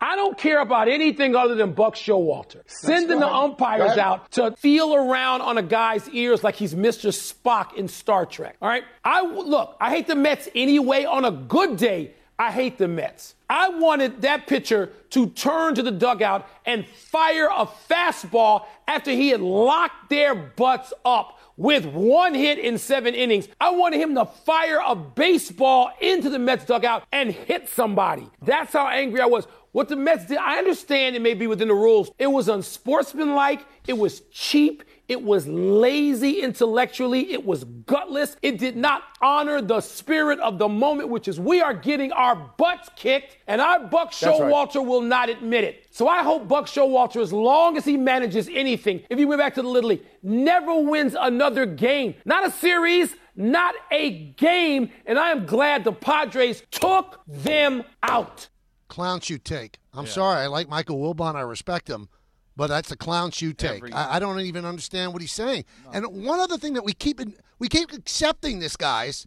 I 0.00 0.16
don't 0.16 0.36
care 0.36 0.60
about 0.60 0.88
anything 0.88 1.34
other 1.34 1.54
than 1.54 1.72
Buck 1.72 1.94
Showalter. 1.94 2.62
Sending 2.66 3.20
the 3.20 3.28
umpires 3.28 3.86
ahead. 3.92 3.98
out 3.98 4.30
to 4.32 4.50
feel 4.52 4.94
around 4.94 5.40
on 5.40 5.58
a 5.58 5.62
guy's 5.62 6.08
ears 6.10 6.44
like 6.44 6.54
he's 6.54 6.74
Mr. 6.74 7.10
Spock 7.10 7.74
in 7.74 7.88
Star 7.88 8.26
Trek. 8.26 8.56
All 8.60 8.68
right? 8.68 8.84
I 9.04 9.22
look, 9.22 9.76
I 9.80 9.90
hate 9.90 10.06
the 10.06 10.14
Mets 10.14 10.48
anyway. 10.54 11.04
On 11.04 11.24
a 11.24 11.30
good 11.30 11.76
day, 11.76 12.12
I 12.38 12.52
hate 12.52 12.76
the 12.76 12.88
Mets. 12.88 13.34
I 13.48 13.70
wanted 13.70 14.22
that 14.22 14.46
pitcher 14.46 14.90
to 15.10 15.28
turn 15.28 15.74
to 15.76 15.82
the 15.82 15.90
dugout 15.90 16.46
and 16.66 16.86
fire 16.86 17.46
a 17.46 17.66
fastball 17.88 18.66
after 18.86 19.10
he 19.10 19.28
had 19.28 19.40
locked 19.40 20.10
their 20.10 20.34
butts 20.34 20.92
up 21.04 21.38
with 21.56 21.86
one 21.86 22.34
hit 22.34 22.58
in 22.58 22.76
seven 22.76 23.14
innings. 23.14 23.48
I 23.58 23.70
wanted 23.70 24.00
him 24.00 24.14
to 24.16 24.26
fire 24.26 24.80
a 24.84 24.94
baseball 24.94 25.90
into 26.00 26.28
the 26.28 26.38
Mets 26.38 26.66
dugout 26.66 27.04
and 27.12 27.30
hit 27.30 27.68
somebody. 27.70 28.28
That's 28.42 28.72
how 28.74 28.88
angry 28.88 29.20
I 29.20 29.26
was. 29.26 29.46
What 29.76 29.90
the 29.90 29.96
Mets 29.96 30.24
did, 30.24 30.38
I 30.38 30.56
understand 30.56 31.16
it 31.16 31.20
may 31.20 31.34
be 31.34 31.46
within 31.46 31.68
the 31.68 31.74
rules. 31.74 32.10
It 32.18 32.28
was 32.28 32.48
unsportsmanlike, 32.48 33.66
it 33.86 33.92
was 33.92 34.22
cheap, 34.32 34.82
it 35.06 35.22
was 35.22 35.46
lazy 35.46 36.40
intellectually, 36.40 37.30
it 37.30 37.44
was 37.44 37.64
gutless. 37.84 38.38
It 38.40 38.56
did 38.56 38.74
not 38.74 39.02
honor 39.20 39.60
the 39.60 39.82
spirit 39.82 40.40
of 40.40 40.58
the 40.58 40.66
moment, 40.66 41.10
which 41.10 41.28
is 41.28 41.38
we 41.38 41.60
are 41.60 41.74
getting 41.74 42.10
our 42.12 42.36
butts 42.56 42.88
kicked, 42.96 43.36
and 43.46 43.60
our 43.60 43.80
Buck 43.80 44.12
That's 44.12 44.40
right. 44.40 44.50
Showalter 44.50 44.82
will 44.82 45.02
not 45.02 45.28
admit 45.28 45.62
it. 45.64 45.86
So 45.90 46.08
I 46.08 46.22
hope 46.22 46.48
Buck 46.48 46.64
Showalter, 46.64 47.20
as 47.20 47.30
long 47.30 47.76
as 47.76 47.84
he 47.84 47.98
manages 47.98 48.48
anything, 48.50 49.02
if 49.10 49.18
he 49.18 49.26
went 49.26 49.42
back 49.42 49.56
to 49.56 49.62
the 49.62 49.68
Little 49.68 49.90
League, 49.90 50.06
never 50.22 50.80
wins 50.80 51.14
another 51.20 51.66
game. 51.66 52.14
Not 52.24 52.46
a 52.46 52.50
series, 52.50 53.14
not 53.34 53.74
a 53.90 54.32
game. 54.38 54.90
And 55.04 55.18
I 55.18 55.32
am 55.32 55.44
glad 55.44 55.84
the 55.84 55.92
Padres 55.92 56.62
took 56.70 57.20
them 57.26 57.84
out. 58.02 58.48
Clown 58.88 59.20
shoe 59.20 59.38
take. 59.38 59.78
I'm 59.92 60.06
sorry. 60.06 60.40
I 60.42 60.46
like 60.46 60.68
Michael 60.68 60.98
Wilbon. 60.98 61.34
I 61.34 61.40
respect 61.40 61.88
him. 61.88 62.08
But 62.56 62.68
that's 62.68 62.90
a 62.90 62.96
clown 62.96 63.32
shoe 63.32 63.52
take. 63.52 63.76
Every- 63.78 63.92
I, 63.92 64.16
I 64.16 64.18
don't 64.18 64.40
even 64.40 64.64
understand 64.64 65.12
what 65.12 65.20
he's 65.20 65.32
saying. 65.32 65.64
And 65.92 66.06
one 66.24 66.40
other 66.40 66.56
thing 66.56 66.72
that 66.74 66.84
we 66.84 66.92
keep 66.94 67.20
in, 67.20 67.34
we 67.58 67.68
keep 67.68 67.92
accepting 67.92 68.60
this, 68.60 68.76
guys. 68.76 69.26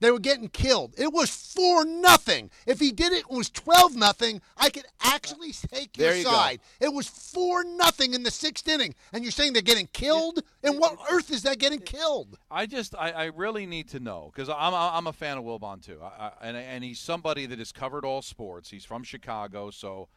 They 0.00 0.10
were 0.10 0.18
getting 0.18 0.48
killed. 0.48 0.94
It 0.98 1.12
was 1.12 1.30
four 1.30 1.84
nothing. 1.84 2.50
If 2.66 2.80
he 2.80 2.90
did 2.90 3.12
it, 3.12 3.20
it 3.20 3.30
was 3.30 3.50
twelve 3.50 3.94
nothing. 3.94 4.40
I 4.56 4.70
could 4.70 4.86
actually 5.02 5.52
take 5.52 5.96
your 5.96 6.08
There 6.08 6.18
you 6.18 6.24
go. 6.24 6.30
side. 6.30 6.60
It 6.80 6.92
was 6.92 7.06
four 7.06 7.64
nothing 7.64 8.14
in 8.14 8.22
the 8.22 8.30
sixth 8.30 8.66
inning, 8.68 8.94
and 9.12 9.22
you're 9.22 9.30
saying 9.32 9.52
they're 9.52 9.62
getting 9.62 9.88
killed. 9.92 10.42
And 10.62 10.78
what 10.78 10.98
earth 11.10 11.30
is 11.30 11.42
that 11.44 11.58
getting 11.58 11.80
killed? 11.80 12.38
I 12.50 12.66
just, 12.66 12.94
I, 12.94 13.10
I 13.10 13.24
really 13.26 13.66
need 13.66 13.88
to 13.90 14.00
know 14.00 14.30
because 14.34 14.48
I'm, 14.48 14.74
I'm 14.74 15.06
a 15.06 15.12
fan 15.12 15.38
of 15.38 15.44
Wilbon 15.44 15.84
too, 15.84 16.00
I, 16.02 16.26
I, 16.26 16.32
and 16.42 16.56
and 16.56 16.82
he's 16.84 16.98
somebody 16.98 17.46
that 17.46 17.58
has 17.58 17.72
covered 17.72 18.04
all 18.04 18.22
sports. 18.22 18.70
He's 18.70 18.84
from 18.84 19.02
Chicago, 19.02 19.70
so 19.70 20.08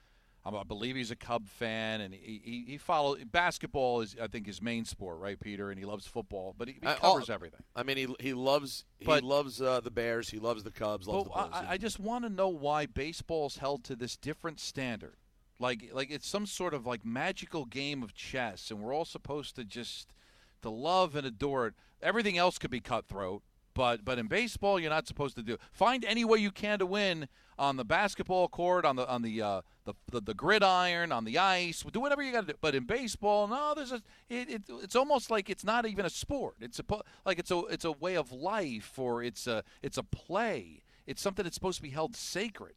I 0.45 0.63
believe 0.63 0.95
he's 0.97 1.11
a 1.11 1.15
Cub 1.15 1.47
fan, 1.47 2.01
and 2.01 2.13
he 2.13 2.41
he, 2.43 2.63
he 2.67 2.77
follows 2.77 3.23
basketball 3.31 4.01
is 4.01 4.15
I 4.21 4.27
think 4.27 4.45
his 4.45 4.61
main 4.61 4.83
sport, 4.85 5.19
right, 5.19 5.39
Peter? 5.39 5.69
And 5.69 5.79
he 5.79 5.85
loves 5.85 6.05
football, 6.05 6.53
but 6.57 6.67
he, 6.67 6.75
he 6.81 6.85
Uh, 6.87 6.95
covers 6.95 7.29
all- 7.29 7.35
everything. 7.35 7.61
I 7.75 7.83
mean, 7.83 7.97
he 7.97 8.07
he 8.19 8.33
loves 8.33 8.85
But- 9.05 9.21
he 9.23 9.27
loves 9.27 9.61
uh, 9.61 9.79
the 9.79 9.91
Bears. 9.91 10.29
He 10.29 10.39
loves 10.39 10.63
the 10.63 10.71
Cubs. 10.71 11.07
Loves 11.07 11.23
the 11.25 11.29
Bulls. 11.29 11.49
I, 11.53 11.71
I 11.73 11.77
just 11.77 11.99
want 11.99 12.25
to 12.25 12.29
know 12.29 12.49
why 12.49 12.85
baseball's 12.85 13.57
held 13.57 13.83
to 13.85 13.95
this 13.95 14.17
different 14.17 14.59
standard. 14.59 15.15
Like, 15.59 15.91
like 15.93 16.11
it's 16.11 16.27
some 16.27 16.45
sort 16.45 16.73
of 16.73 16.85
like 16.85 17.05
magical 17.05 17.63
game 17.65 18.03
of 18.03 18.13
chess, 18.13 18.69
and 18.69 18.81
we're 18.81 18.93
all 18.93 19.05
supposed 19.05 19.55
to 19.55 19.63
just 19.63 20.13
to 20.61 20.69
love 20.69 21.15
and 21.15 21.25
adore 21.25 21.67
it. 21.67 21.73
Everything 22.01 22.37
else 22.37 22.57
could 22.57 22.71
be 22.71 22.81
cutthroat, 22.81 23.43
but 23.73 24.05
but 24.05 24.19
in 24.19 24.27
baseball, 24.27 24.79
you're 24.79 24.89
not 24.89 25.07
supposed 25.07 25.35
to 25.35 25.43
do. 25.43 25.57
Find 25.71 26.05
any 26.05 26.25
way 26.25 26.39
you 26.39 26.51
can 26.51 26.79
to 26.79 26.85
win 26.85 27.27
on 27.57 27.77
the 27.77 27.85
basketball 27.85 28.47
court, 28.47 28.85
on 28.85 28.95
the 28.95 29.07
on 29.07 29.21
the 29.21 29.41
uh, 29.41 29.61
the, 29.85 29.93
the 30.11 30.21
the 30.21 30.33
gridiron, 30.33 31.11
on 31.11 31.25
the 31.25 31.37
ice. 31.37 31.83
Do 31.91 31.99
whatever 31.99 32.21
you 32.21 32.31
got 32.31 32.47
to 32.47 32.53
do. 32.53 32.59
But 32.61 32.75
in 32.75 32.85
baseball, 32.85 33.47
no, 33.47 33.73
there's 33.75 33.91
a 33.91 34.01
it, 34.29 34.49
it 34.49 34.61
it's 34.81 34.95
almost 34.95 35.31
like 35.31 35.49
it's 35.49 35.63
not 35.63 35.85
even 35.85 36.05
a 36.05 36.09
sport. 36.09 36.55
It's 36.61 36.79
a 36.79 36.83
like 37.25 37.39
it's 37.39 37.51
a 37.51 37.59
it's 37.65 37.85
a 37.85 37.91
way 37.91 38.15
of 38.15 38.31
life, 38.31 38.97
or 38.97 39.23
it's 39.23 39.47
a 39.47 39.63
it's 39.81 39.97
a 39.97 40.03
play. 40.03 40.83
It's 41.05 41.21
something 41.21 41.43
that's 41.43 41.55
supposed 41.55 41.77
to 41.77 41.83
be 41.83 41.89
held 41.89 42.15
sacred. 42.15 42.75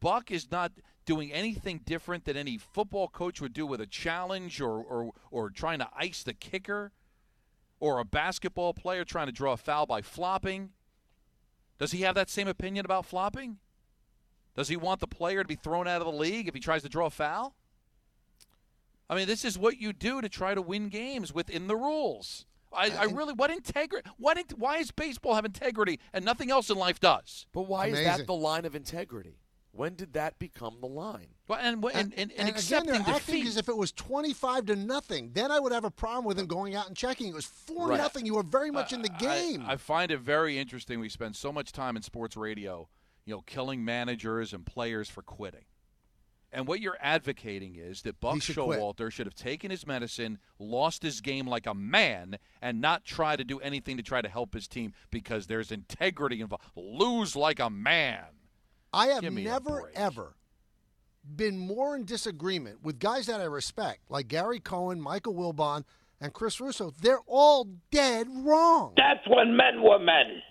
Buck 0.00 0.32
is 0.32 0.50
not 0.50 0.72
doing 1.04 1.32
anything 1.32 1.80
different 1.84 2.24
than 2.24 2.36
any 2.36 2.58
football 2.58 3.06
coach 3.06 3.40
would 3.40 3.52
do 3.52 3.66
with 3.66 3.80
a 3.80 3.86
challenge 3.86 4.60
or, 4.60 4.82
or, 4.82 5.12
or 5.30 5.48
trying 5.48 5.78
to 5.78 5.88
ice 5.96 6.24
the 6.24 6.34
kicker 6.34 6.90
or 7.82 7.98
a 7.98 8.04
basketball 8.04 8.72
player 8.72 9.04
trying 9.04 9.26
to 9.26 9.32
draw 9.32 9.54
a 9.54 9.56
foul 9.56 9.86
by 9.86 10.00
flopping. 10.00 10.70
Does 11.80 11.90
he 11.90 12.02
have 12.02 12.14
that 12.14 12.30
same 12.30 12.46
opinion 12.46 12.84
about 12.84 13.04
flopping? 13.04 13.56
Does 14.54 14.68
he 14.68 14.76
want 14.76 15.00
the 15.00 15.08
player 15.08 15.42
to 15.42 15.48
be 15.48 15.56
thrown 15.56 15.88
out 15.88 16.00
of 16.00 16.06
the 16.06 16.12
league 16.12 16.46
if 16.46 16.54
he 16.54 16.60
tries 16.60 16.84
to 16.84 16.88
draw 16.88 17.06
a 17.06 17.10
foul? 17.10 17.56
I 19.10 19.16
mean, 19.16 19.26
this 19.26 19.44
is 19.44 19.58
what 19.58 19.78
you 19.78 19.92
do 19.92 20.20
to 20.20 20.28
try 20.28 20.54
to 20.54 20.62
win 20.62 20.90
games 20.90 21.34
within 21.34 21.66
the 21.66 21.74
rules. 21.74 22.46
I, 22.72 22.90
I 22.90 23.04
really, 23.06 23.32
what 23.32 23.50
integrity? 23.50 24.08
What? 24.16 24.38
In, 24.38 24.44
why 24.56 24.78
does 24.78 24.92
baseball 24.92 25.34
have 25.34 25.44
integrity 25.44 25.98
and 26.12 26.24
nothing 26.24 26.52
else 26.52 26.70
in 26.70 26.76
life 26.76 27.00
does? 27.00 27.46
But 27.52 27.62
why 27.62 27.88
is 27.88 27.98
that 28.04 28.28
the 28.28 28.34
line 28.34 28.64
of 28.64 28.76
integrity? 28.76 29.40
When 29.74 29.94
did 29.94 30.12
that 30.12 30.38
become 30.38 30.76
the 30.80 30.86
line? 30.86 31.28
Well, 31.48 31.58
and 31.60 31.82
and, 31.82 31.94
and, 31.94 32.12
and, 32.12 32.30
And 32.32 32.32
again, 32.40 32.48
accepting 32.50 32.92
they're 32.92 33.00
acting 33.14 33.34
defeat. 33.36 33.46
as 33.46 33.56
if 33.56 33.68
it 33.70 33.76
was 33.76 33.90
twenty-five 33.90 34.66
to 34.66 34.76
nothing. 34.76 35.30
Then 35.32 35.50
I 35.50 35.58
would 35.60 35.72
have 35.72 35.84
a 35.84 35.90
problem 35.90 36.26
with 36.26 36.38
him 36.38 36.46
going 36.46 36.74
out 36.74 36.88
and 36.88 36.96
checking. 36.96 37.28
It 37.28 37.34
was 37.34 37.46
four 37.46 37.88
Right. 37.88 37.96
nothing. 37.98 38.26
You 38.26 38.34
were 38.34 38.42
very 38.42 38.68
uh, 38.68 38.72
much 38.72 38.92
in 38.92 39.00
the 39.00 39.08
game. 39.08 39.64
I, 39.66 39.76
find 39.76 40.10
it 40.10 40.18
very 40.20 40.58
interesting. 40.58 41.00
We 41.00 41.08
spend 41.08 41.36
so 41.36 41.52
much 41.52 41.72
time 41.72 41.96
in 41.96 42.02
sports 42.02 42.36
radio, 42.36 42.88
you 43.24 43.34
know, 43.34 43.40
killing 43.42 43.82
managers 43.84 44.52
and 44.52 44.66
players 44.66 45.08
for 45.08 45.22
quitting. 45.22 45.64
And 46.54 46.66
what 46.66 46.80
you're 46.80 46.98
advocating 47.00 47.76
is 47.76 48.02
that 48.02 48.20
Buck 48.20 48.42
should 48.42 48.56
quit. 48.56 48.78
Showalter 48.78 49.10
should 49.10 49.26
have 49.26 49.34
taken 49.34 49.70
his 49.70 49.86
medicine, 49.86 50.38
lost 50.58 51.02
his 51.02 51.22
game 51.22 51.46
like 51.46 51.66
a 51.66 51.72
man, 51.72 52.36
and 52.60 52.78
not 52.78 53.06
try 53.06 53.36
to 53.36 53.44
do 53.44 53.58
anything 53.60 53.96
to 53.96 54.02
try 54.02 54.20
to 54.20 54.28
help 54.28 54.52
his 54.52 54.68
team 54.68 54.92
because 55.10 55.46
there's 55.46 55.72
integrity 55.72 56.42
involved. 56.42 56.64
Lose 56.76 57.34
like 57.34 57.58
a 57.58 57.70
man. 57.70 58.24
I 58.92 59.08
have 59.08 59.22
Give 59.22 59.32
me 59.32 59.46
a 59.46 59.50
never 59.50 59.90
ever 59.94 60.34
been 61.36 61.58
more 61.58 61.94
in 61.94 62.04
disagreement 62.04 62.82
with 62.82 62.98
guys 62.98 63.26
that 63.26 63.40
I 63.40 63.44
respect, 63.44 64.00
like 64.10 64.28
Gary 64.28 64.60
Cohen, 64.60 65.00
Michael 65.00 65.34
Wilbon, 65.34 65.84
and 66.20 66.32
Chris 66.32 66.60
Russo. 66.60 66.92
They're 67.00 67.20
all 67.26 67.68
dead 67.90 68.26
wrong. 68.30 68.92
That's 68.96 69.26
when 69.28 69.56
men 69.56 69.82
were 69.82 69.98
men. 69.98 70.42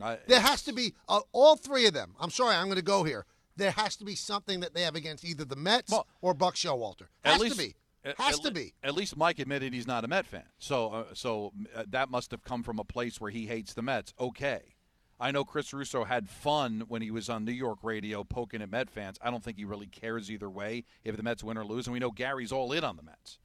I, 0.00 0.18
There 0.26 0.40
has 0.40 0.62
to 0.64 0.72
be 0.72 0.94
uh, 1.08 1.20
all 1.32 1.56
three 1.56 1.86
of 1.86 1.94
them. 1.94 2.14
I'm 2.20 2.30
sorry, 2.30 2.54
I'm 2.54 2.66
going 2.66 2.76
to 2.76 2.82
go 2.82 3.04
here. 3.04 3.26
There 3.56 3.72
has 3.72 3.96
to 3.96 4.04
be 4.04 4.14
something 4.14 4.60
that 4.60 4.74
they 4.74 4.82
have 4.82 4.94
against 4.94 5.24
either 5.24 5.44
the 5.44 5.56
Mets 5.56 5.92
or 6.20 6.34
Buck 6.34 6.54
Showalter. 6.54 7.08
At 7.24 7.40
least, 7.40 7.56
to 7.56 7.62
be. 7.62 7.74
Has 8.18 8.38
at 8.38 8.44
to 8.44 8.50
be. 8.52 8.74
At 8.84 8.94
least 8.94 9.16
Mike 9.16 9.40
admitted 9.40 9.72
he's 9.72 9.88
not 9.88 10.04
a 10.04 10.08
Met 10.08 10.26
fan. 10.26 10.44
So, 10.58 10.90
uh, 10.90 11.04
so 11.14 11.52
uh, 11.74 11.82
that 11.88 12.08
must 12.10 12.30
have 12.30 12.44
come 12.44 12.62
from 12.62 12.78
a 12.78 12.84
place 12.84 13.20
where 13.20 13.32
he 13.32 13.46
hates 13.46 13.74
the 13.74 13.82
Mets. 13.82 14.14
Okay. 14.20 14.76
I 15.20 15.32
know 15.32 15.44
Chris 15.44 15.72
Russo 15.72 16.04
had 16.04 16.28
fun 16.28 16.84
when 16.86 17.02
he 17.02 17.10
was 17.10 17.28
on 17.28 17.44
New 17.44 17.52
York 17.52 17.78
radio 17.82 18.22
poking 18.22 18.62
at 18.62 18.70
Met 18.70 18.88
fans. 18.88 19.18
I 19.22 19.30
don't 19.30 19.42
think 19.42 19.56
he 19.56 19.64
really 19.64 19.86
cares 19.86 20.30
either 20.30 20.48
way 20.48 20.84
if 21.04 21.16
the 21.16 21.22
Mets 21.22 21.42
win 21.42 21.58
or 21.58 21.64
lose. 21.64 21.86
And 21.86 21.92
we 21.92 21.98
know 21.98 22.12
Gary's 22.12 22.52
all 22.52 22.72
in 22.72 22.84
on 22.84 22.96
the 22.96 23.02
Mets. 23.02 23.38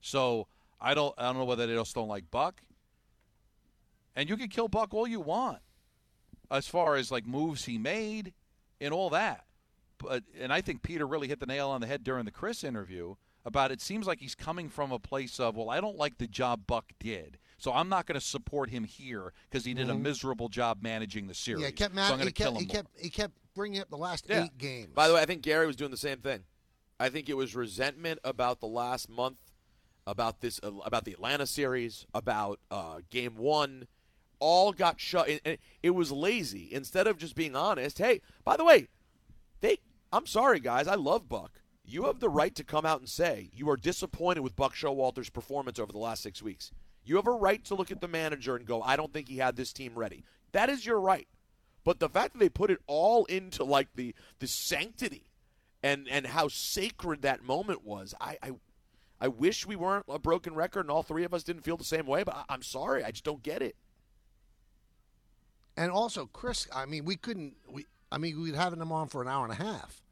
So 0.00 0.46
I 0.80 0.94
don't 0.94 1.14
I 1.16 1.24
don't 1.24 1.38
know 1.38 1.44
whether 1.44 1.66
they 1.66 1.74
just 1.74 1.94
don't 1.94 2.08
like 2.08 2.30
Buck. 2.30 2.62
And 4.14 4.28
you 4.28 4.36
can 4.36 4.48
kill 4.48 4.68
Buck 4.68 4.92
all 4.92 5.06
you 5.06 5.20
want, 5.20 5.60
as 6.50 6.66
far 6.66 6.96
as 6.96 7.10
like 7.10 7.26
moves 7.26 7.64
he 7.64 7.78
made 7.78 8.34
and 8.80 8.92
all 8.92 9.10
that. 9.10 9.44
But 9.98 10.24
and 10.38 10.52
I 10.52 10.60
think 10.60 10.82
Peter 10.82 11.06
really 11.06 11.28
hit 11.28 11.40
the 11.40 11.46
nail 11.46 11.70
on 11.70 11.80
the 11.80 11.86
head 11.86 12.04
during 12.04 12.24
the 12.24 12.30
Chris 12.30 12.64
interview 12.64 13.14
about 13.44 13.70
it 13.70 13.80
seems 13.80 14.06
like 14.06 14.20
he's 14.20 14.34
coming 14.34 14.68
from 14.68 14.92
a 14.92 14.98
place 14.98 15.40
of 15.40 15.56
well 15.56 15.70
I 15.70 15.80
don't 15.80 15.96
like 15.96 16.18
the 16.18 16.26
job 16.26 16.66
Buck 16.66 16.92
did. 16.98 17.38
So 17.60 17.72
I'm 17.74 17.90
not 17.90 18.06
going 18.06 18.18
to 18.18 18.24
support 18.24 18.70
him 18.70 18.84
here 18.84 19.34
because 19.48 19.66
he 19.66 19.74
did 19.74 19.90
a 19.90 19.92
Mhm. 19.92 20.00
miserable 20.00 20.48
job 20.48 20.82
managing 20.82 21.26
the 21.26 21.34
series. 21.34 21.60
Yeah, 21.60 21.66
he 21.68 21.72
kept, 21.74 21.94
so 21.94 22.00
I'm 22.00 22.08
going 22.08 22.20
he 22.20 22.26
to 22.26 22.32
kill 22.32 22.52
kept, 22.52 22.62
him. 22.62 22.66
he 22.68 22.72
kept, 22.74 23.00
he 23.00 23.10
kept 23.10 23.34
bringing 23.54 23.80
up 23.82 23.90
the 23.90 23.98
last 23.98 24.24
Yeah. 24.28 24.44
eight 24.44 24.56
games. 24.56 24.94
By 24.94 25.08
the 25.08 25.14
way, 25.14 25.20
I 25.20 25.26
think 25.26 25.42
Gary 25.42 25.66
was 25.66 25.76
doing 25.76 25.90
the 25.90 25.98
same 25.98 26.20
thing. 26.22 26.44
I 26.98 27.10
think 27.10 27.28
it 27.28 27.34
was 27.36 27.54
resentment 27.54 28.18
about 28.24 28.60
the 28.60 28.66
last 28.66 29.08
month 29.10 29.38
about 30.06 30.40
this, 30.40 30.58
uh, 30.62 30.72
about 30.78 31.04
the 31.04 31.12
Atlanta 31.12 31.46
series, 31.46 32.06
about 32.14 32.58
uh, 32.70 33.00
Game 33.10 33.36
One, 33.36 33.86
all 34.38 34.72
got 34.72 34.98
shut. 34.98 35.28
And 35.28 35.40
and 35.44 35.58
it 35.82 35.90
was 35.90 36.10
lazy 36.10 36.72
instead 36.72 37.06
of 37.06 37.18
just 37.18 37.34
being 37.34 37.54
honest. 37.54 37.98
Hey, 37.98 38.22
by 38.42 38.56
the 38.56 38.64
way, 38.64 38.88
they. 39.60 39.78
I'm 40.12 40.26
sorry, 40.26 40.58
guys. 40.60 40.88
I 40.88 40.94
love 40.94 41.28
Buck. 41.28 41.60
You 41.84 42.04
have 42.06 42.20
the 42.20 42.28
right 42.30 42.54
to 42.54 42.64
come 42.64 42.86
out 42.86 43.00
and 43.00 43.08
say 43.08 43.50
you 43.52 43.68
are 43.68 43.76
disappointed 43.76 44.40
with 44.40 44.56
Buck 44.56 44.74
Showalter's 44.74 45.28
performance 45.30 45.78
over 45.78 45.92
the 45.92 45.98
last 45.98 46.22
six 46.22 46.42
weeks. 46.42 46.72
You 47.04 47.16
have 47.16 47.26
a 47.26 47.32
right 47.32 47.64
to 47.64 47.74
look 47.74 47.90
at 47.90 48.00
the 48.00 48.08
manager 48.08 48.56
and 48.56 48.66
go, 48.66 48.82
I 48.82 48.96
don't 48.96 49.12
think 49.12 49.28
he 49.28 49.38
had 49.38 49.56
this 49.56 49.72
team 49.72 49.94
ready. 49.94 50.24
That 50.52 50.68
is 50.68 50.84
your 50.84 51.00
right. 51.00 51.28
But 51.84 51.98
the 51.98 52.08
fact 52.08 52.34
that 52.34 52.38
they 52.38 52.48
put 52.48 52.70
it 52.70 52.78
all 52.86 53.24
into 53.24 53.64
like 53.64 53.88
the 53.94 54.14
the 54.38 54.46
sanctity 54.46 55.24
and 55.82 56.06
and 56.10 56.26
how 56.26 56.48
sacred 56.48 57.22
that 57.22 57.42
moment 57.42 57.84
was, 57.84 58.14
I 58.20 58.36
I, 58.42 58.50
I 59.20 59.28
wish 59.28 59.66
we 59.66 59.76
weren't 59.76 60.04
a 60.08 60.18
broken 60.18 60.54
record 60.54 60.80
and 60.80 60.90
all 60.90 61.02
three 61.02 61.24
of 61.24 61.32
us 61.32 61.42
didn't 61.42 61.62
feel 61.62 61.76
the 61.76 61.84
same 61.84 62.06
way. 62.06 62.22
But 62.22 62.36
I, 62.36 62.44
I'm 62.50 62.62
sorry, 62.62 63.02
I 63.02 63.10
just 63.10 63.24
don't 63.24 63.42
get 63.42 63.62
it. 63.62 63.76
And 65.76 65.90
also, 65.90 66.26
Chris, 66.26 66.68
I 66.74 66.84
mean, 66.84 67.06
we 67.06 67.16
couldn't. 67.16 67.54
We, 67.66 67.86
I 68.12 68.18
mean, 68.18 68.42
we'd 68.42 68.54
having 68.54 68.80
him 68.80 68.92
on 68.92 69.08
for 69.08 69.22
an 69.22 69.28
hour 69.28 69.44
and 69.44 69.52
a 69.52 69.56
half. 69.56 70.02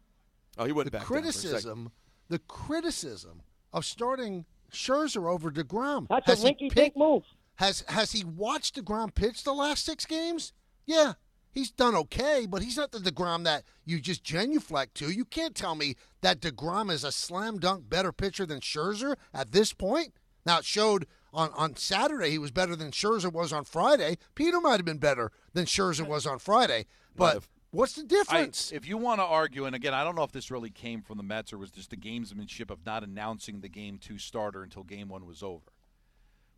Oh, 0.56 0.64
he 0.64 0.72
wouldn't 0.72 0.92
the 0.92 0.98
back 0.98 1.02
down 1.02 1.08
for 1.08 1.16
a 1.16 1.20
criticism, 1.20 1.92
the 2.28 2.38
criticism 2.38 3.42
of 3.72 3.84
starting 3.84 4.46
Scherzer 4.72 5.30
over 5.30 5.50
Degrom. 5.50 6.06
That's 6.08 6.26
has 6.26 6.44
a 6.44 6.48
he 6.48 6.54
rinky-dink 6.54 6.96
move. 6.96 7.22
Has 7.56 7.84
has 7.88 8.12
he 8.12 8.24
watched 8.24 8.76
Degrom 8.76 9.14
pitch 9.14 9.42
the 9.44 9.52
last 9.52 9.84
six 9.84 10.06
games? 10.06 10.52
Yeah, 10.86 11.14
he's 11.50 11.70
done 11.70 11.94
okay, 11.96 12.46
but 12.48 12.62
he's 12.62 12.76
not 12.76 12.92
the 12.92 12.98
Degrom 12.98 13.44
that 13.44 13.64
you 13.84 14.00
just 14.00 14.22
genuflect 14.22 14.94
to. 14.96 15.10
You 15.10 15.24
can't 15.24 15.54
tell 15.54 15.74
me 15.74 15.96
that 16.20 16.40
Degrom 16.40 16.90
is 16.90 17.04
a 17.04 17.12
slam 17.12 17.58
dunk 17.58 17.88
better 17.88 18.12
pitcher 18.12 18.46
than 18.46 18.60
Scherzer 18.60 19.16
at 19.34 19.52
this 19.52 19.72
point. 19.72 20.14
Now 20.46 20.58
it 20.58 20.64
showed 20.64 21.06
on 21.32 21.50
on 21.54 21.76
Saturday 21.76 22.30
he 22.30 22.38
was 22.38 22.50
better 22.50 22.76
than 22.76 22.90
Scherzer 22.90 23.32
was 23.32 23.52
on 23.52 23.64
Friday. 23.64 24.18
Peter 24.34 24.60
might 24.60 24.76
have 24.76 24.84
been 24.84 24.98
better 24.98 25.32
than 25.52 25.66
Scherzer 25.66 26.06
was 26.06 26.26
on 26.26 26.38
Friday, 26.38 26.86
but 27.16 27.42
what's 27.70 27.94
the 27.94 28.02
I, 28.02 28.06
difference? 28.06 28.72
if 28.72 28.86
you 28.86 28.96
want 28.96 29.20
to 29.20 29.24
argue, 29.24 29.64
and 29.64 29.74
again, 29.74 29.94
I 29.94 30.04
don't 30.04 30.14
know 30.14 30.22
if 30.22 30.32
this 30.32 30.50
really 30.50 30.70
came 30.70 31.02
from 31.02 31.16
the 31.16 31.22
Mets 31.22 31.52
or 31.52 31.58
was 31.58 31.70
just 31.70 31.90
the 31.90 31.96
gamesmanship 31.96 32.70
of 32.70 32.84
not 32.84 33.02
announcing 33.02 33.60
the 33.60 33.68
game 33.68 33.98
two 33.98 34.18
starter 34.18 34.62
until 34.62 34.84
game 34.84 35.08
one 35.08 35.26
was 35.26 35.42
over. 35.42 35.72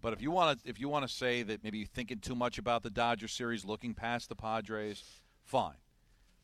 But 0.00 0.12
if 0.12 0.22
you 0.22 0.30
want 0.30 0.62
to, 0.62 0.68
if 0.68 0.80
you 0.80 0.88
want 0.88 1.06
to 1.06 1.14
say 1.14 1.42
that 1.42 1.62
maybe 1.62 1.78
you're 1.78 1.86
thinking 1.86 2.20
too 2.20 2.34
much 2.34 2.58
about 2.58 2.82
the 2.82 2.90
Dodger 2.90 3.28
series, 3.28 3.64
looking 3.64 3.94
past 3.94 4.28
the 4.28 4.36
Padres, 4.36 5.02
fine. 5.44 5.76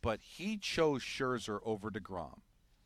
But 0.02 0.20
he 0.20 0.56
chose 0.58 1.02
Scherzer 1.02 1.58
over 1.64 1.90
Degrom 1.90 2.40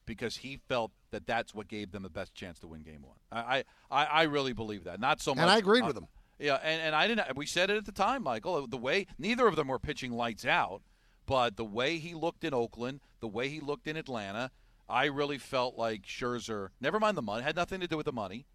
because 0.07 0.39
he 0.39 0.61
felt 0.69 0.93
that 1.11 1.27
that's 1.27 1.55
what 1.55 1.69
gave 1.69 1.91
them 1.91 2.03
the 2.03 2.11
best 2.11 2.35
chance 2.35 2.59
to 2.61 2.69
win 2.69 2.83
Game 2.83 3.03
One. 3.03 3.17
I, 3.33 3.65
I, 3.91 4.05
I 4.05 4.23
really 4.23 4.53
believe 4.53 4.85
that. 4.85 5.01
Not 5.01 5.21
so 5.21 5.35
much. 5.35 5.43
And 5.43 5.51
I 5.51 5.59
agreed 5.59 5.83
uh, 5.83 5.89
with 5.89 5.97
him. 5.97 6.07
Yeah, 6.39 6.59
and, 6.63 6.81
and 6.81 6.95
I 6.95 7.07
didn't. 7.07 7.37
We 7.37 7.47
said 7.47 7.69
it 7.69 7.77
at 7.77 7.85
the 7.85 7.93
time, 7.93 8.23
Michael. 8.23 8.67
The 8.67 8.79
way 8.79 9.07
neither 9.19 9.47
of 9.47 9.57
them 9.57 9.69
were 9.69 9.79
pitching 9.79 10.13
lights 10.13 10.47
out, 10.47 10.83
but 11.31 11.57
the 11.57 11.65
way 11.65 11.99
he 11.99 12.13
looked 12.13 12.43
in 12.43 12.53
Oakland, 12.53 12.99
the 13.21 13.29
way 13.29 13.49
he 13.49 13.61
looked 13.61 13.87
in 13.87 13.97
Atlanta, 13.97 14.51
I 14.89 15.05
really 15.05 15.39
felt 15.39 15.79
like 15.79 16.03
Scherzer. 16.03 16.71
Never 16.81 16.99
mind 16.99 17.17
the 17.17 17.23
money; 17.23 17.45
had 17.45 17.55
nothing 17.55 17.79
to 17.79 17.87
do 17.87 17.97
with 17.97 18.07
the 18.07 18.13
money. 18.13 18.47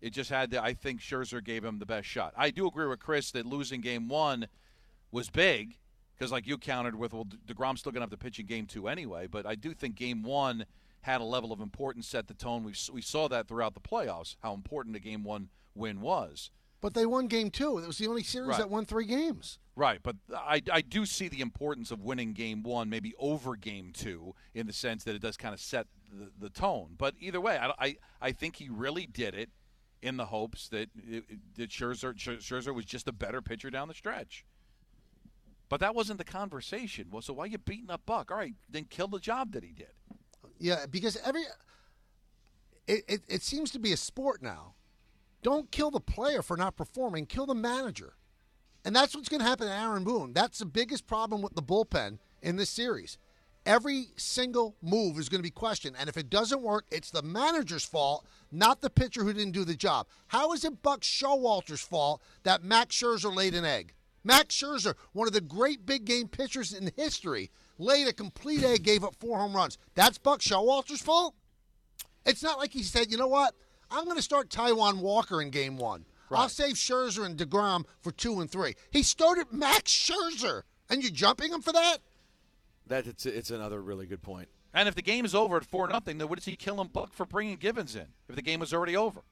It 0.00 0.10
just 0.10 0.28
had 0.28 0.50
to. 0.50 0.60
I 0.60 0.74
think 0.74 1.00
Scherzer 1.00 1.42
gave 1.44 1.64
him 1.64 1.78
the 1.78 1.86
best 1.86 2.08
shot. 2.08 2.34
I 2.36 2.50
do 2.50 2.66
agree 2.66 2.88
with 2.88 2.98
Chris 2.98 3.30
that 3.30 3.46
losing 3.46 3.80
Game 3.80 4.08
One 4.08 4.48
was 5.12 5.30
big 5.30 5.78
because, 6.16 6.32
like 6.32 6.48
you 6.48 6.58
countered 6.58 6.96
with, 6.96 7.12
well, 7.12 7.28
Degrom's 7.46 7.78
still 7.78 7.92
going 7.92 8.00
to 8.00 8.06
have 8.06 8.10
to 8.10 8.16
pitch 8.16 8.40
in 8.40 8.46
Game 8.46 8.66
Two 8.66 8.88
anyway. 8.88 9.28
But 9.28 9.46
I 9.46 9.54
do 9.54 9.72
think 9.72 9.94
Game 9.94 10.24
One 10.24 10.66
had 11.02 11.20
a 11.20 11.24
level 11.24 11.52
of 11.52 11.60
importance, 11.60 12.08
set 12.08 12.26
the 12.26 12.34
tone. 12.34 12.64
We 12.64 12.74
we 12.92 13.00
saw 13.00 13.28
that 13.28 13.46
throughout 13.46 13.74
the 13.74 13.80
playoffs, 13.80 14.34
how 14.42 14.54
important 14.54 14.96
a 14.96 15.00
Game 15.00 15.22
One 15.22 15.50
win 15.76 16.00
was. 16.00 16.50
But 16.80 16.94
they 16.94 17.06
won 17.06 17.26
game 17.26 17.50
two. 17.50 17.78
It 17.78 17.86
was 17.86 17.98
the 17.98 18.06
only 18.06 18.22
series 18.22 18.50
Right. 18.50 18.58
that 18.58 18.70
won 18.70 18.84
three 18.84 19.06
games. 19.06 19.58
Right, 19.76 20.00
but 20.02 20.16
I, 20.34 20.60
I 20.72 20.80
do 20.80 21.06
see 21.06 21.28
the 21.28 21.40
importance 21.40 21.90
of 21.90 22.02
winning 22.02 22.32
game 22.32 22.62
one, 22.64 22.88
maybe 22.90 23.14
over 23.18 23.54
game 23.54 23.92
two, 23.92 24.34
in 24.54 24.66
the 24.66 24.72
sense 24.72 25.04
that 25.04 25.14
it 25.14 25.22
does 25.22 25.36
kind 25.36 25.54
of 25.54 25.60
set 25.60 25.86
the, 26.12 26.30
the 26.38 26.50
tone. 26.50 26.94
But 26.98 27.14
either 27.20 27.40
way, 27.40 27.56
I, 27.58 27.72
I, 27.78 27.96
I 28.20 28.32
think 28.32 28.56
he 28.56 28.68
really 28.68 29.06
did 29.06 29.34
it 29.34 29.50
in 30.02 30.16
the 30.16 30.26
hopes 30.26 30.68
that, 30.70 30.90
it, 31.08 31.24
that 31.56 31.70
Scherzer, 31.70 32.14
Scherzer 32.14 32.74
was 32.74 32.84
just 32.86 33.06
a 33.06 33.12
better 33.12 33.40
pitcher 33.40 33.70
down 33.70 33.86
the 33.88 33.94
stretch. 33.94 34.44
But 35.68 35.80
that 35.80 35.94
wasn't 35.94 36.18
the 36.18 36.24
conversation. 36.24 37.08
Well, 37.10 37.22
so 37.22 37.34
why 37.34 37.44
are 37.44 37.48
you 37.48 37.58
beating 37.58 37.90
up 37.90 38.02
Buck? 38.06 38.30
All 38.30 38.38
right, 38.38 38.54
then 38.68 38.84
kill 38.84 39.06
the 39.08 39.18
job 39.20 39.52
that 39.52 39.62
he 39.62 39.72
did. 39.72 39.92
Yeah, 40.58 40.86
because 40.90 41.16
every 41.24 41.42
it, 42.86 43.04
it, 43.06 43.20
it 43.28 43.42
seems 43.42 43.70
to 43.72 43.78
be 43.78 43.92
a 43.92 43.96
sport 43.96 44.42
now. 44.42 44.74
Don't 45.42 45.70
kill 45.70 45.90
the 45.90 46.00
player 46.00 46.42
for 46.42 46.56
not 46.56 46.76
performing, 46.76 47.26
kill 47.26 47.46
the 47.46 47.54
manager. 47.54 48.14
And 48.84 48.94
that's 48.94 49.14
what's 49.14 49.28
going 49.28 49.40
to 49.40 49.46
happen 49.46 49.66
to 49.66 49.72
Aaron 49.72 50.04
Boone. 50.04 50.32
That's 50.32 50.58
the 50.58 50.66
biggest 50.66 51.06
problem 51.06 51.42
with 51.42 51.54
the 51.54 51.62
bullpen 51.62 52.18
in 52.42 52.56
this 52.56 52.70
series. 52.70 53.18
Every 53.66 54.06
single 54.16 54.76
move 54.80 55.18
is 55.18 55.28
going 55.28 55.40
to 55.40 55.46
be 55.46 55.50
questioned. 55.50 55.96
And 55.98 56.08
if 56.08 56.16
it 56.16 56.30
doesn't 56.30 56.62
work, 56.62 56.86
it's 56.90 57.10
the 57.10 57.22
manager's 57.22 57.84
fault, 57.84 58.26
not 58.50 58.80
the 58.80 58.88
pitcher 58.88 59.24
who 59.24 59.32
didn't 59.32 59.52
do 59.52 59.64
the 59.64 59.74
job. 59.74 60.06
How 60.28 60.52
is 60.52 60.64
it 60.64 60.82
Buck 60.82 61.02
Showalter's 61.02 61.82
fault 61.82 62.22
that 62.44 62.64
Max 62.64 62.96
Scherzer 62.96 63.34
laid 63.34 63.54
an 63.54 63.66
egg? 63.66 63.92
Max 64.24 64.54
Scherzer, 64.54 64.94
one 65.12 65.26
of 65.26 65.34
the 65.34 65.40
great 65.40 65.84
big 65.84 66.04
game 66.04 66.28
pitchers 66.28 66.72
in 66.72 66.90
history, 66.96 67.50
laid 67.78 68.08
a 68.08 68.12
complete 68.12 68.64
egg, 68.64 68.84
gave 68.84 69.04
up 69.04 69.14
four 69.20 69.38
home 69.38 69.54
runs. 69.54 69.76
That's 69.94 70.18
Buck 70.18 70.40
Showalter's 70.40 71.02
fault? 71.02 71.34
It's 72.24 72.42
not 72.42 72.58
like 72.58 72.72
he 72.72 72.82
said, 72.82 73.10
you 73.10 73.18
know 73.18 73.28
what? 73.28 73.54
I'm 73.90 74.04
going 74.04 74.16
to 74.16 74.22
start 74.22 74.50
Taijuan 74.50 74.98
Walker 75.00 75.40
in 75.40 75.50
game 75.50 75.76
one. 75.76 76.04
I'll 76.30 76.48
save 76.48 76.74
Scherzer 76.74 77.24
and 77.24 77.38
DeGrom 77.38 77.84
for 78.00 78.12
two 78.12 78.40
and 78.40 78.50
three. 78.50 78.74
He 78.90 79.02
started 79.02 79.46
Max 79.50 79.90
Scherzer, 79.90 80.62
and 80.90 81.02
you're 81.02 81.10
jumping 81.10 81.52
him 81.52 81.62
for 81.62 81.72
that? 81.72 81.98
That 82.86 83.06
it's 83.06 83.24
it's 83.26 83.50
another 83.50 83.80
really 83.80 84.06
good 84.06 84.22
point. 84.22 84.48
And 84.74 84.88
if 84.88 84.94
the 84.94 85.02
game 85.02 85.24
is 85.24 85.34
over 85.34 85.56
at 85.56 85.64
4 85.64 85.88
nothing, 85.88 86.18
then 86.18 86.28
what 86.28 86.38
is 86.38 86.44
he 86.44 86.54
killing 86.54 86.88
Buck 86.88 87.14
for 87.14 87.24
bringing 87.24 87.56
Givens 87.56 87.96
in 87.96 88.08
if 88.28 88.36
the 88.36 88.42
game 88.42 88.60
was 88.60 88.74
already 88.74 88.96
over? 88.96 89.22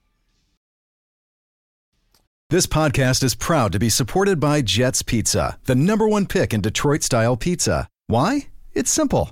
This 2.49 2.65
podcast 2.65 3.23
is 3.23 3.35
proud 3.35 3.71
to 3.73 3.79
be 3.79 3.89
supported 3.89 4.39
by 4.39 4.61
Jets 4.61 5.01
Pizza, 5.01 5.59
the 5.65 5.75
number 5.75 6.07
one 6.07 6.25
pick 6.25 6.53
in 6.53 6.61
Detroit 6.61 7.03
style 7.03 7.35
pizza. 7.35 7.87
Why? 8.07 8.47
It's 8.73 8.89
simple. 8.89 9.31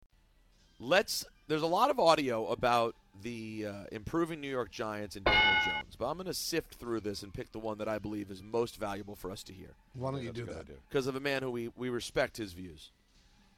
Let's. 0.81 1.25
There's 1.47 1.61
a 1.61 1.67
lot 1.67 1.91
of 1.91 1.99
audio 1.99 2.47
about 2.47 2.95
the 3.21 3.67
uh, 3.67 3.73
improving 3.91 4.41
New 4.41 4.49
York 4.49 4.71
Giants 4.71 5.15
and 5.15 5.23
Daniel 5.23 5.61
Jones, 5.63 5.95
but 5.97 6.07
I'm 6.07 6.15
going 6.15 6.25
to 6.25 6.33
sift 6.33 6.75
through 6.75 7.01
this 7.01 7.21
and 7.21 7.31
pick 7.31 7.51
the 7.51 7.59
one 7.59 7.77
that 7.77 7.87
I 7.87 7.99
believe 7.99 8.31
is 8.31 8.41
most 8.41 8.77
valuable 8.77 9.15
for 9.15 9.29
us 9.29 9.43
to 9.43 9.53
hear. 9.53 9.75
Why 9.93 10.11
don't 10.11 10.23
you 10.23 10.31
do 10.31 10.45
that? 10.45 10.65
Because 10.89 11.05
of 11.05 11.15
a 11.15 11.19
man 11.19 11.43
who 11.43 11.51
we, 11.51 11.69
we 11.75 11.89
respect 11.89 12.37
his 12.37 12.53
views. 12.53 12.91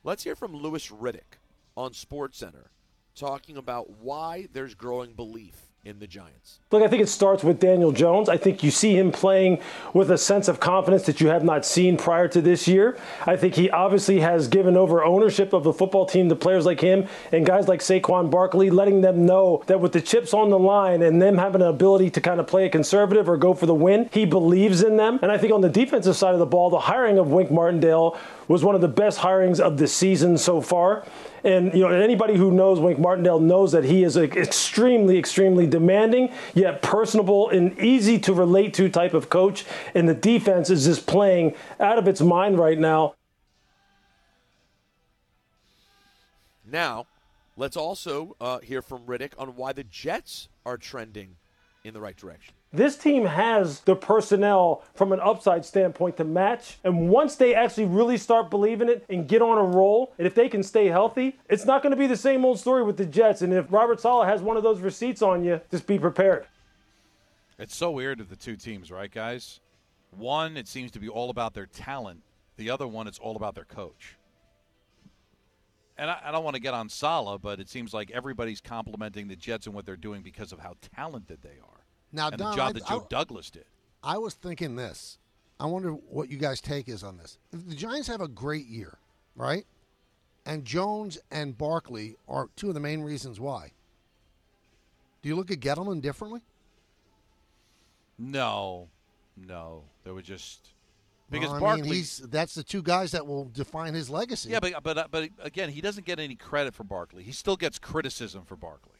Let's 0.03 0.23
hear 0.23 0.36
from 0.36 0.53
Louis 0.53 0.89
Riddick 0.89 1.39
on 1.77 1.91
SportsCenter 1.91 2.65
talking 3.15 3.55
about 3.55 3.89
why 4.01 4.47
there's 4.51 4.75
growing 4.75 5.13
belief 5.13 5.71
in 5.86 6.00
the 6.00 6.08
Giants. 6.08 6.60
Look, 6.72 6.82
I 6.82 6.88
think 6.88 7.04
it 7.04 7.10
starts 7.10 7.43
with 7.43 7.60
Daniel 7.60 7.91
Jones. 7.91 8.30
I 8.30 8.38
think 8.38 8.63
you 8.63 8.72
see 8.72 8.98
him 8.98 9.12
playing 9.12 9.60
with 9.93 10.12
a 10.12 10.17
sense 10.17 10.48
of 10.48 10.62
confidence 10.62 11.04
that 11.04 11.19
you 11.19 11.28
have 11.28 11.43
not 11.43 11.65
seen 11.65 11.98
prior 11.98 12.30
to 12.30 12.41
this 12.41 12.69
year. 12.69 12.98
I 13.28 13.36
think 13.36 13.56
he 13.56 13.69
obviously 13.69 14.22
has 14.22 14.48
given 14.48 14.78
over 14.78 15.04
ownership 15.04 15.52
of 15.52 15.65
the 15.65 15.74
football 15.74 16.06
team 16.06 16.30
to 16.30 16.38
players 16.38 16.65
like 16.65 16.80
him 16.80 17.08
and 17.34 17.46
guys 17.46 17.67
like 17.67 17.82
Saquon 17.82 18.32
Barkley, 18.32 18.69
letting 18.69 19.02
them 19.02 19.26
know 19.26 19.62
that 19.67 19.82
with 19.82 19.91
the 19.91 20.00
chips 20.00 20.34
on 20.34 20.50
the 20.50 20.60
line 20.60 21.02
and 21.02 21.22
them 21.22 21.38
having 21.38 21.62
an 21.62 21.67
ability 21.67 22.10
to 22.12 22.22
kind 22.22 22.39
of 22.39 22.48
play 22.48 22.65
a 22.65 22.69
conservative 22.69 23.28
or 23.28 23.36
go 23.36 23.54
for 23.54 23.65
the 23.65 23.76
win, 23.76 24.10
he 24.13 24.26
believes 24.26 24.84
in 24.84 24.96
them. 24.96 25.19
And 25.22 25.34
I 25.34 25.38
think 25.38 25.52
on 25.52 25.60
the 25.60 25.69
defensive 25.69 26.15
side 26.15 26.34
of 26.34 26.39
the 26.39 26.46
ball, 26.46 26.69
the 26.69 26.80
hiring 26.80 27.17
of 27.17 27.28
Wink 27.28 27.52
Martindale 27.52 28.17
was 28.48 28.63
one 28.63 28.76
of 28.76 28.82
the 28.82 28.88
best 28.88 29.19
hirings 29.19 29.60
of 29.60 29.78
the 29.78 29.88
season 29.88 30.38
so 30.38 30.62
far. 30.62 31.06
And 31.43 31.73
you 31.73 31.82
know, 31.82 31.89
anybody 31.89 32.36
who 32.38 32.51
knows 32.51 32.79
Wink 32.79 32.99
Martindale 32.99 33.39
knows 33.39 33.71
that 33.73 33.84
he 33.84 34.03
is 34.03 34.15
an 34.15 34.32
extremely, 34.32 35.17
extremely 35.17 35.67
demanding, 35.67 36.32
yet 36.53 36.82
personable 36.82 37.49
and 37.49 37.77
easy 37.79 38.17
to 38.19 38.34
relate 38.34 38.73
to 38.75 38.88
type 38.89 39.13
of 39.13 39.29
coach. 39.29 39.65
And 39.93 40.08
the 40.08 40.13
defense 40.13 40.69
is 40.69 40.86
just 40.86 41.06
playing 41.06 41.56
out 41.79 41.97
of 41.97 42.08
its 42.08 42.21
mind 42.21 42.58
right 42.58 42.79
now. 42.79 43.15
Now, 46.65 47.06
let's 47.58 47.77
also 47.77 48.36
uh, 48.39 48.60
hear 48.60 48.82
from 48.82 49.06
Riddick 49.06 49.34
on 49.38 49.56
why 49.56 49.73
the 49.73 49.84
Jets 49.84 50.47
are 50.65 50.77
trending 50.77 51.36
in 51.84 51.93
the 51.93 51.99
right 51.99 52.15
direction. 52.15 52.53
This 52.75 52.97
team 52.97 53.25
has 53.25 53.81
the 53.81 53.95
personnel 53.95 54.83
from 54.95 55.12
an 55.12 55.19
upside 55.19 55.63
standpoint 55.63 56.17
to 56.17 56.23
match. 56.23 56.79
And 56.83 57.07
once 57.07 57.36
they 57.36 57.53
actually 57.53 57.86
really 57.86 58.17
start 58.17 58.49
believing 58.49 58.89
it 58.89 59.05
and 59.09 59.27
get 59.27 59.43
on 59.43 59.59
a 59.59 59.63
roll, 59.63 60.12
and 60.17 60.25
if 60.25 60.33
they 60.33 60.49
can 60.49 60.63
stay 60.63 60.88
healthy, 60.88 61.38
it's 61.47 61.65
not 61.65 61.83
going 61.83 61.91
to 61.91 61.97
be 61.97 62.07
the 62.07 62.17
same 62.17 62.43
old 62.43 62.59
story 62.59 62.81
with 62.81 62.97
the 62.97 63.05
Jets. 63.05 63.43
And 63.43 63.53
if 63.53 63.71
Robert 63.71 64.01
Saleh 64.01 64.27
has 64.27 64.41
one 64.41 64.57
of 64.57 64.63
those 64.63 64.79
receipts 64.79 65.21
on 65.21 65.43
you, 65.43 65.62
just 65.69 65.86
be 65.86 65.99
prepared. 65.99 66.47
It's 67.59 67.75
so 67.75 67.91
weird 67.91 68.19
of 68.19 68.29
the 68.29 68.36
two 68.36 68.55
teams, 68.55 68.91
right, 68.91 69.12
guys? 69.12 69.59
One, 70.09 70.57
it 70.57 70.67
seems 70.67 70.89
to 70.91 70.99
be 70.99 71.07
all 71.07 71.29
about 71.29 71.53
their 71.53 71.67
talent. 71.67 72.23
The 72.57 72.71
other 72.71 72.88
one, 72.88 73.07
it's 73.07 73.19
all 73.19 73.36
about 73.36 73.53
their 73.53 73.65
coach. 73.65 74.15
And 75.95 76.09
I, 76.09 76.17
I 76.25 76.31
don't 76.31 76.43
want 76.43 76.55
to 76.55 76.62
get 76.62 76.73
on 76.73 76.89
Sala, 76.89 77.38
but 77.38 77.59
it 77.59 77.69
seems 77.69 77.93
like 77.93 78.09
everybody's 78.09 78.62
complimenting 78.62 79.27
the 79.27 79.36
Jets 79.36 79.67
and 79.67 79.75
what 79.75 79.86
they're 79.86 79.95
doing 79.95 80.23
because 80.23 80.51
of 80.51 80.59
how 80.59 80.73
talented 80.95 81.43
they 81.43 81.59
are. 81.63 81.83
Now, 82.13 82.28
and 82.30 82.38
Don, 82.38 82.52
the 82.52 82.56
job 82.56 82.69
I- 82.69 82.73
that 82.73 82.86
Joe 82.88 83.02
I- 83.02 83.08
Douglas 83.10 83.49
did. 83.49 83.65
I 84.04 84.17
was 84.17 84.34
thinking 84.36 84.76
this. 84.76 85.17
I 85.60 85.65
wonder 85.65 85.91
what 85.91 86.30
you 86.30 86.38
guys' 86.38 86.62
take 86.62 86.88
is 86.88 87.04
on 87.04 87.17
this. 87.17 87.38
The 87.52 87.76
Giants 87.76 88.08
have 88.08 88.21
a 88.21 88.28
great 88.28 88.65
year, 88.67 88.97
right? 89.36 89.65
And 90.45 90.65
Jones 90.65 91.17
and 91.32 91.58
Barkley 91.58 92.17
are 92.28 92.49
two 92.56 92.67
of 92.67 92.73
the 92.73 92.80
main 92.80 93.02
reasons 93.02 93.39
why. 93.39 93.71
Do 95.21 95.30
you 95.30 95.36
look 95.36 95.52
at 95.52 95.60
Gettleman 95.60 96.02
differently? 96.02 96.41
No, 98.17 98.89
no, 99.38 99.84
they 100.04 100.12
were 100.12 100.21
just 100.21 100.69
because 101.30 101.47
Well, 101.49 101.58
I 101.58 101.60
Barkley. 101.62 101.82
mean, 101.84 101.93
he's 101.93 102.17
that's 102.17 102.54
the 102.56 102.63
two 102.63 102.82
guys 102.84 103.12
that 103.12 103.26
will 103.26 103.45
define 103.45 103.93
his 103.93 104.10
legacy. 104.10 104.49
Yeah, 104.49 104.60
but 104.60 104.84
but 104.84 105.10
but 105.12 105.30
again, 105.39 105.69
he 105.69 105.82
doesn't 105.82 106.06
get 106.06 106.19
any 106.19 106.36
credit 106.36 106.73
for 106.76 106.84
Barkley. 106.84 107.23
He 107.23 107.32
still 107.32 107.56
gets 107.56 107.80
criticism 107.80 108.43
for 108.45 108.56
Barkley 108.56 108.91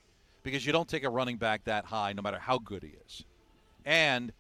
because 0.44 0.66
you 0.66 0.72
don't 0.72 0.88
take 0.88 1.04
a 1.04 1.10
running 1.10 1.38
back 1.38 1.64
that 1.66 1.86
high, 1.86 2.14
no 2.14 2.22
matter 2.22 2.40
how 2.40 2.58
good 2.58 2.84
he 2.84 2.94
is. 3.06 3.24
And 3.86 4.32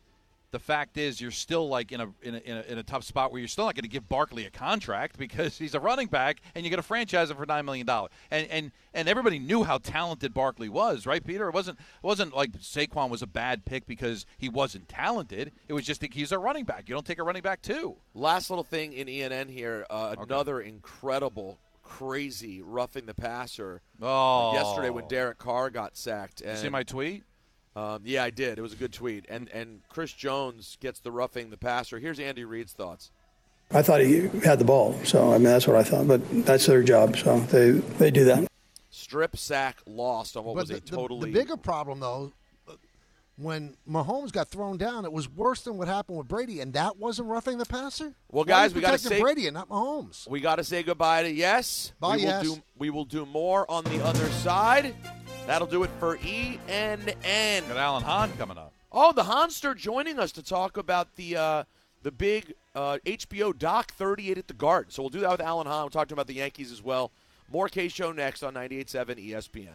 the 0.54 0.60
fact 0.60 0.98
is, 0.98 1.20
you're 1.20 1.32
still 1.32 1.68
like 1.68 1.92
in 1.92 2.00
a 2.00 2.08
in 2.22 2.36
a, 2.36 2.38
in 2.38 2.58
a, 2.58 2.62
in 2.62 2.78
a 2.78 2.84
tough 2.84 3.04
spot 3.04 3.32
where 3.32 3.40
you're 3.40 3.48
still 3.48 3.66
not 3.66 3.74
going 3.74 3.84
to 3.84 3.90
give 3.90 4.08
Barkley 4.08 4.46
a 4.46 4.52
contract 4.52 5.18
because 5.18 5.58
he's 5.58 5.74
a 5.74 5.80
running 5.80 6.08
back, 6.08 6.42
and 6.54 6.64
you're 6.64 6.70
going 6.70 6.78
to 6.78 6.88
franchise 6.88 7.32
him 7.32 7.38
for 7.38 7.46
nine 7.46 7.66
million 7.66 7.88
dollars. 7.88 8.12
And 8.30 8.48
and 8.50 8.72
and 8.94 9.10
everybody 9.10 9.40
knew 9.40 9.64
how 9.64 9.80
talented 9.80 10.34
Barkley 10.34 10.70
was, 10.70 11.08
right, 11.08 11.26
Peter? 11.26 11.50
It 11.50 11.54
wasn't 11.56 11.80
it 11.80 12.06
wasn't 12.06 12.36
like 12.36 12.52
Saquon 12.60 13.10
was 13.10 13.24
a 13.24 13.28
bad 13.28 13.66
pick 13.66 13.88
because 13.88 14.28
he 14.38 14.48
wasn't 14.48 14.88
talented. 14.88 15.52
It 15.68 15.74
was 15.74 15.86
just 15.86 16.02
that 16.02 16.14
he's 16.14 16.32
a 16.32 16.38
running 16.38 16.66
back. 16.66 16.88
You 16.88 16.94
don't 16.94 17.06
take 17.06 17.20
a 17.20 17.24
running 17.24 17.42
back 17.42 17.64
too. 17.64 17.96
Last 18.14 18.52
little 18.52 18.64
thing 18.64 18.94
in 18.94 19.08
ENN 19.08 19.50
here. 19.50 19.88
Uh, 19.90 20.16
Another 20.20 20.62
incredible, 20.62 21.58
crazy 21.84 22.62
roughing 22.62 23.06
the 23.06 23.14
passer. 23.14 23.82
Oh. 24.02 24.54
yesterday 24.54 24.90
when 24.90 25.08
Derek 25.08 25.38
Carr 25.38 25.70
got 25.70 25.96
sacked. 25.96 26.42
You 26.42 26.56
see 26.56 26.70
my 26.70 26.84
tweet? 26.84 27.24
Um, 27.76 28.02
yeah, 28.06 28.24
I 28.24 28.30
did. 28.30 28.60
It 28.60 28.62
was 28.62 28.74
a 28.74 28.78
good 28.78 28.94
tweet. 28.94 29.26
And 29.30 29.50
and 29.50 29.82
Chris 29.90 30.14
Jones 30.14 30.78
gets 30.80 31.00
the 31.00 31.12
roughing 31.12 31.50
the 31.50 31.58
passer. 31.58 32.00
Here's 32.00 32.20
Andy 32.20 32.46
Reid's 32.46 32.74
thoughts. 32.74 33.12
I 33.72 33.82
thought 33.82 34.02
he 34.02 34.28
had 34.44 34.60
the 34.60 34.66
ball, 34.66 35.00
so 35.04 35.34
I 35.34 35.38
mean 35.38 35.46
that's 35.46 35.68
what 35.68 35.76
I 35.76 35.84
thought. 35.84 36.08
But 36.08 36.46
that's 36.46 36.66
their 36.68 36.84
job, 36.84 37.18
so 37.18 37.40
they 37.40 37.72
they 37.72 38.12
do 38.12 38.26
that. 38.26 38.48
Strip 38.92 39.36
sack 39.38 39.82
lost 39.88 40.38
on 40.38 40.44
what 40.44 40.54
but 40.54 40.62
was 40.62 40.70
the, 40.70 40.76
a 40.76 40.80
totally 40.80 41.32
the 41.32 41.40
bigger 41.40 41.58
problem 41.58 42.00
though, 42.00 42.32
when 43.38 43.76
Mahomes 43.90 44.32
got 44.32 44.50
thrown 44.50 44.78
down, 44.78 45.06
it 45.06 45.12
was 45.12 45.28
worse 45.28 45.62
than 45.62 45.78
what 45.78 45.88
happened 45.88 46.18
with 46.18 46.28
Brady, 46.28 46.60
and 46.60 46.74
that 46.74 46.98
wasn't 46.98 47.30
roughing 47.30 47.58
the 47.58 47.66
passer. 47.66 48.14
Well, 48.32 48.44
guys, 48.44 48.74
we 48.74 48.82
gotta 48.82 48.98
say- 48.98 49.20
Brady 49.20 49.48
and 49.48 49.56
not 49.56 49.70
Mahomes. 49.70 50.28
We 50.30 50.40
got 50.40 50.58
to 50.58 50.64
say 50.64 50.84
goodbye 50.84 51.24
to 51.24 51.32
yes. 51.32 51.94
Bye, 52.00 52.18
we 52.18 52.26
will 52.26 52.42
do 52.44 52.64
we 52.78 52.90
will 52.90 53.06
do 53.06 53.26
more 53.26 53.70
on 53.70 53.84
the 53.86 54.04
other 54.04 54.30
side. 54.30 54.94
That'll 55.48 55.68
do 55.68 55.84
it 55.84 55.90
for 56.00 56.18
ENN. 56.18 57.68
Got 57.68 57.78
Alan 57.78 58.04
Hahn 58.04 58.32
coming 58.38 58.58
up. 58.58 58.72
Oh, 58.92 59.12
the 59.12 59.24
Honster 59.24 59.76
joining 59.76 60.20
us 60.20 60.32
to 60.34 60.44
talk 60.44 60.78
about 60.78 61.16
the 61.16 61.36
uh, 61.36 61.64
the 62.04 62.12
big 62.12 62.54
uh, 62.76 63.00
HBO 63.06 63.58
doc 63.58 63.92
38 63.94 64.38
at 64.38 64.48
the 64.48 64.54
Garden. 64.54 64.92
So 64.92 65.02
we'll 65.04 65.10
do 65.10 65.20
that 65.22 65.32
with 65.32 65.42
Alan 65.42 65.66
Hahn. 65.68 65.82
We'll 65.84 65.90
talk 65.90 66.08
to 66.10 66.14
him 66.14 66.18
about 66.20 66.28
the 66.28 66.36
Yankees 66.36 66.72
as 66.72 66.84
well. 66.84 67.12
More 67.52 67.68
K 67.68 67.88
Show 67.88 68.12
next 68.12 68.44
on 68.44 68.54
98.7 68.54 69.30
ESPN. 69.30 69.68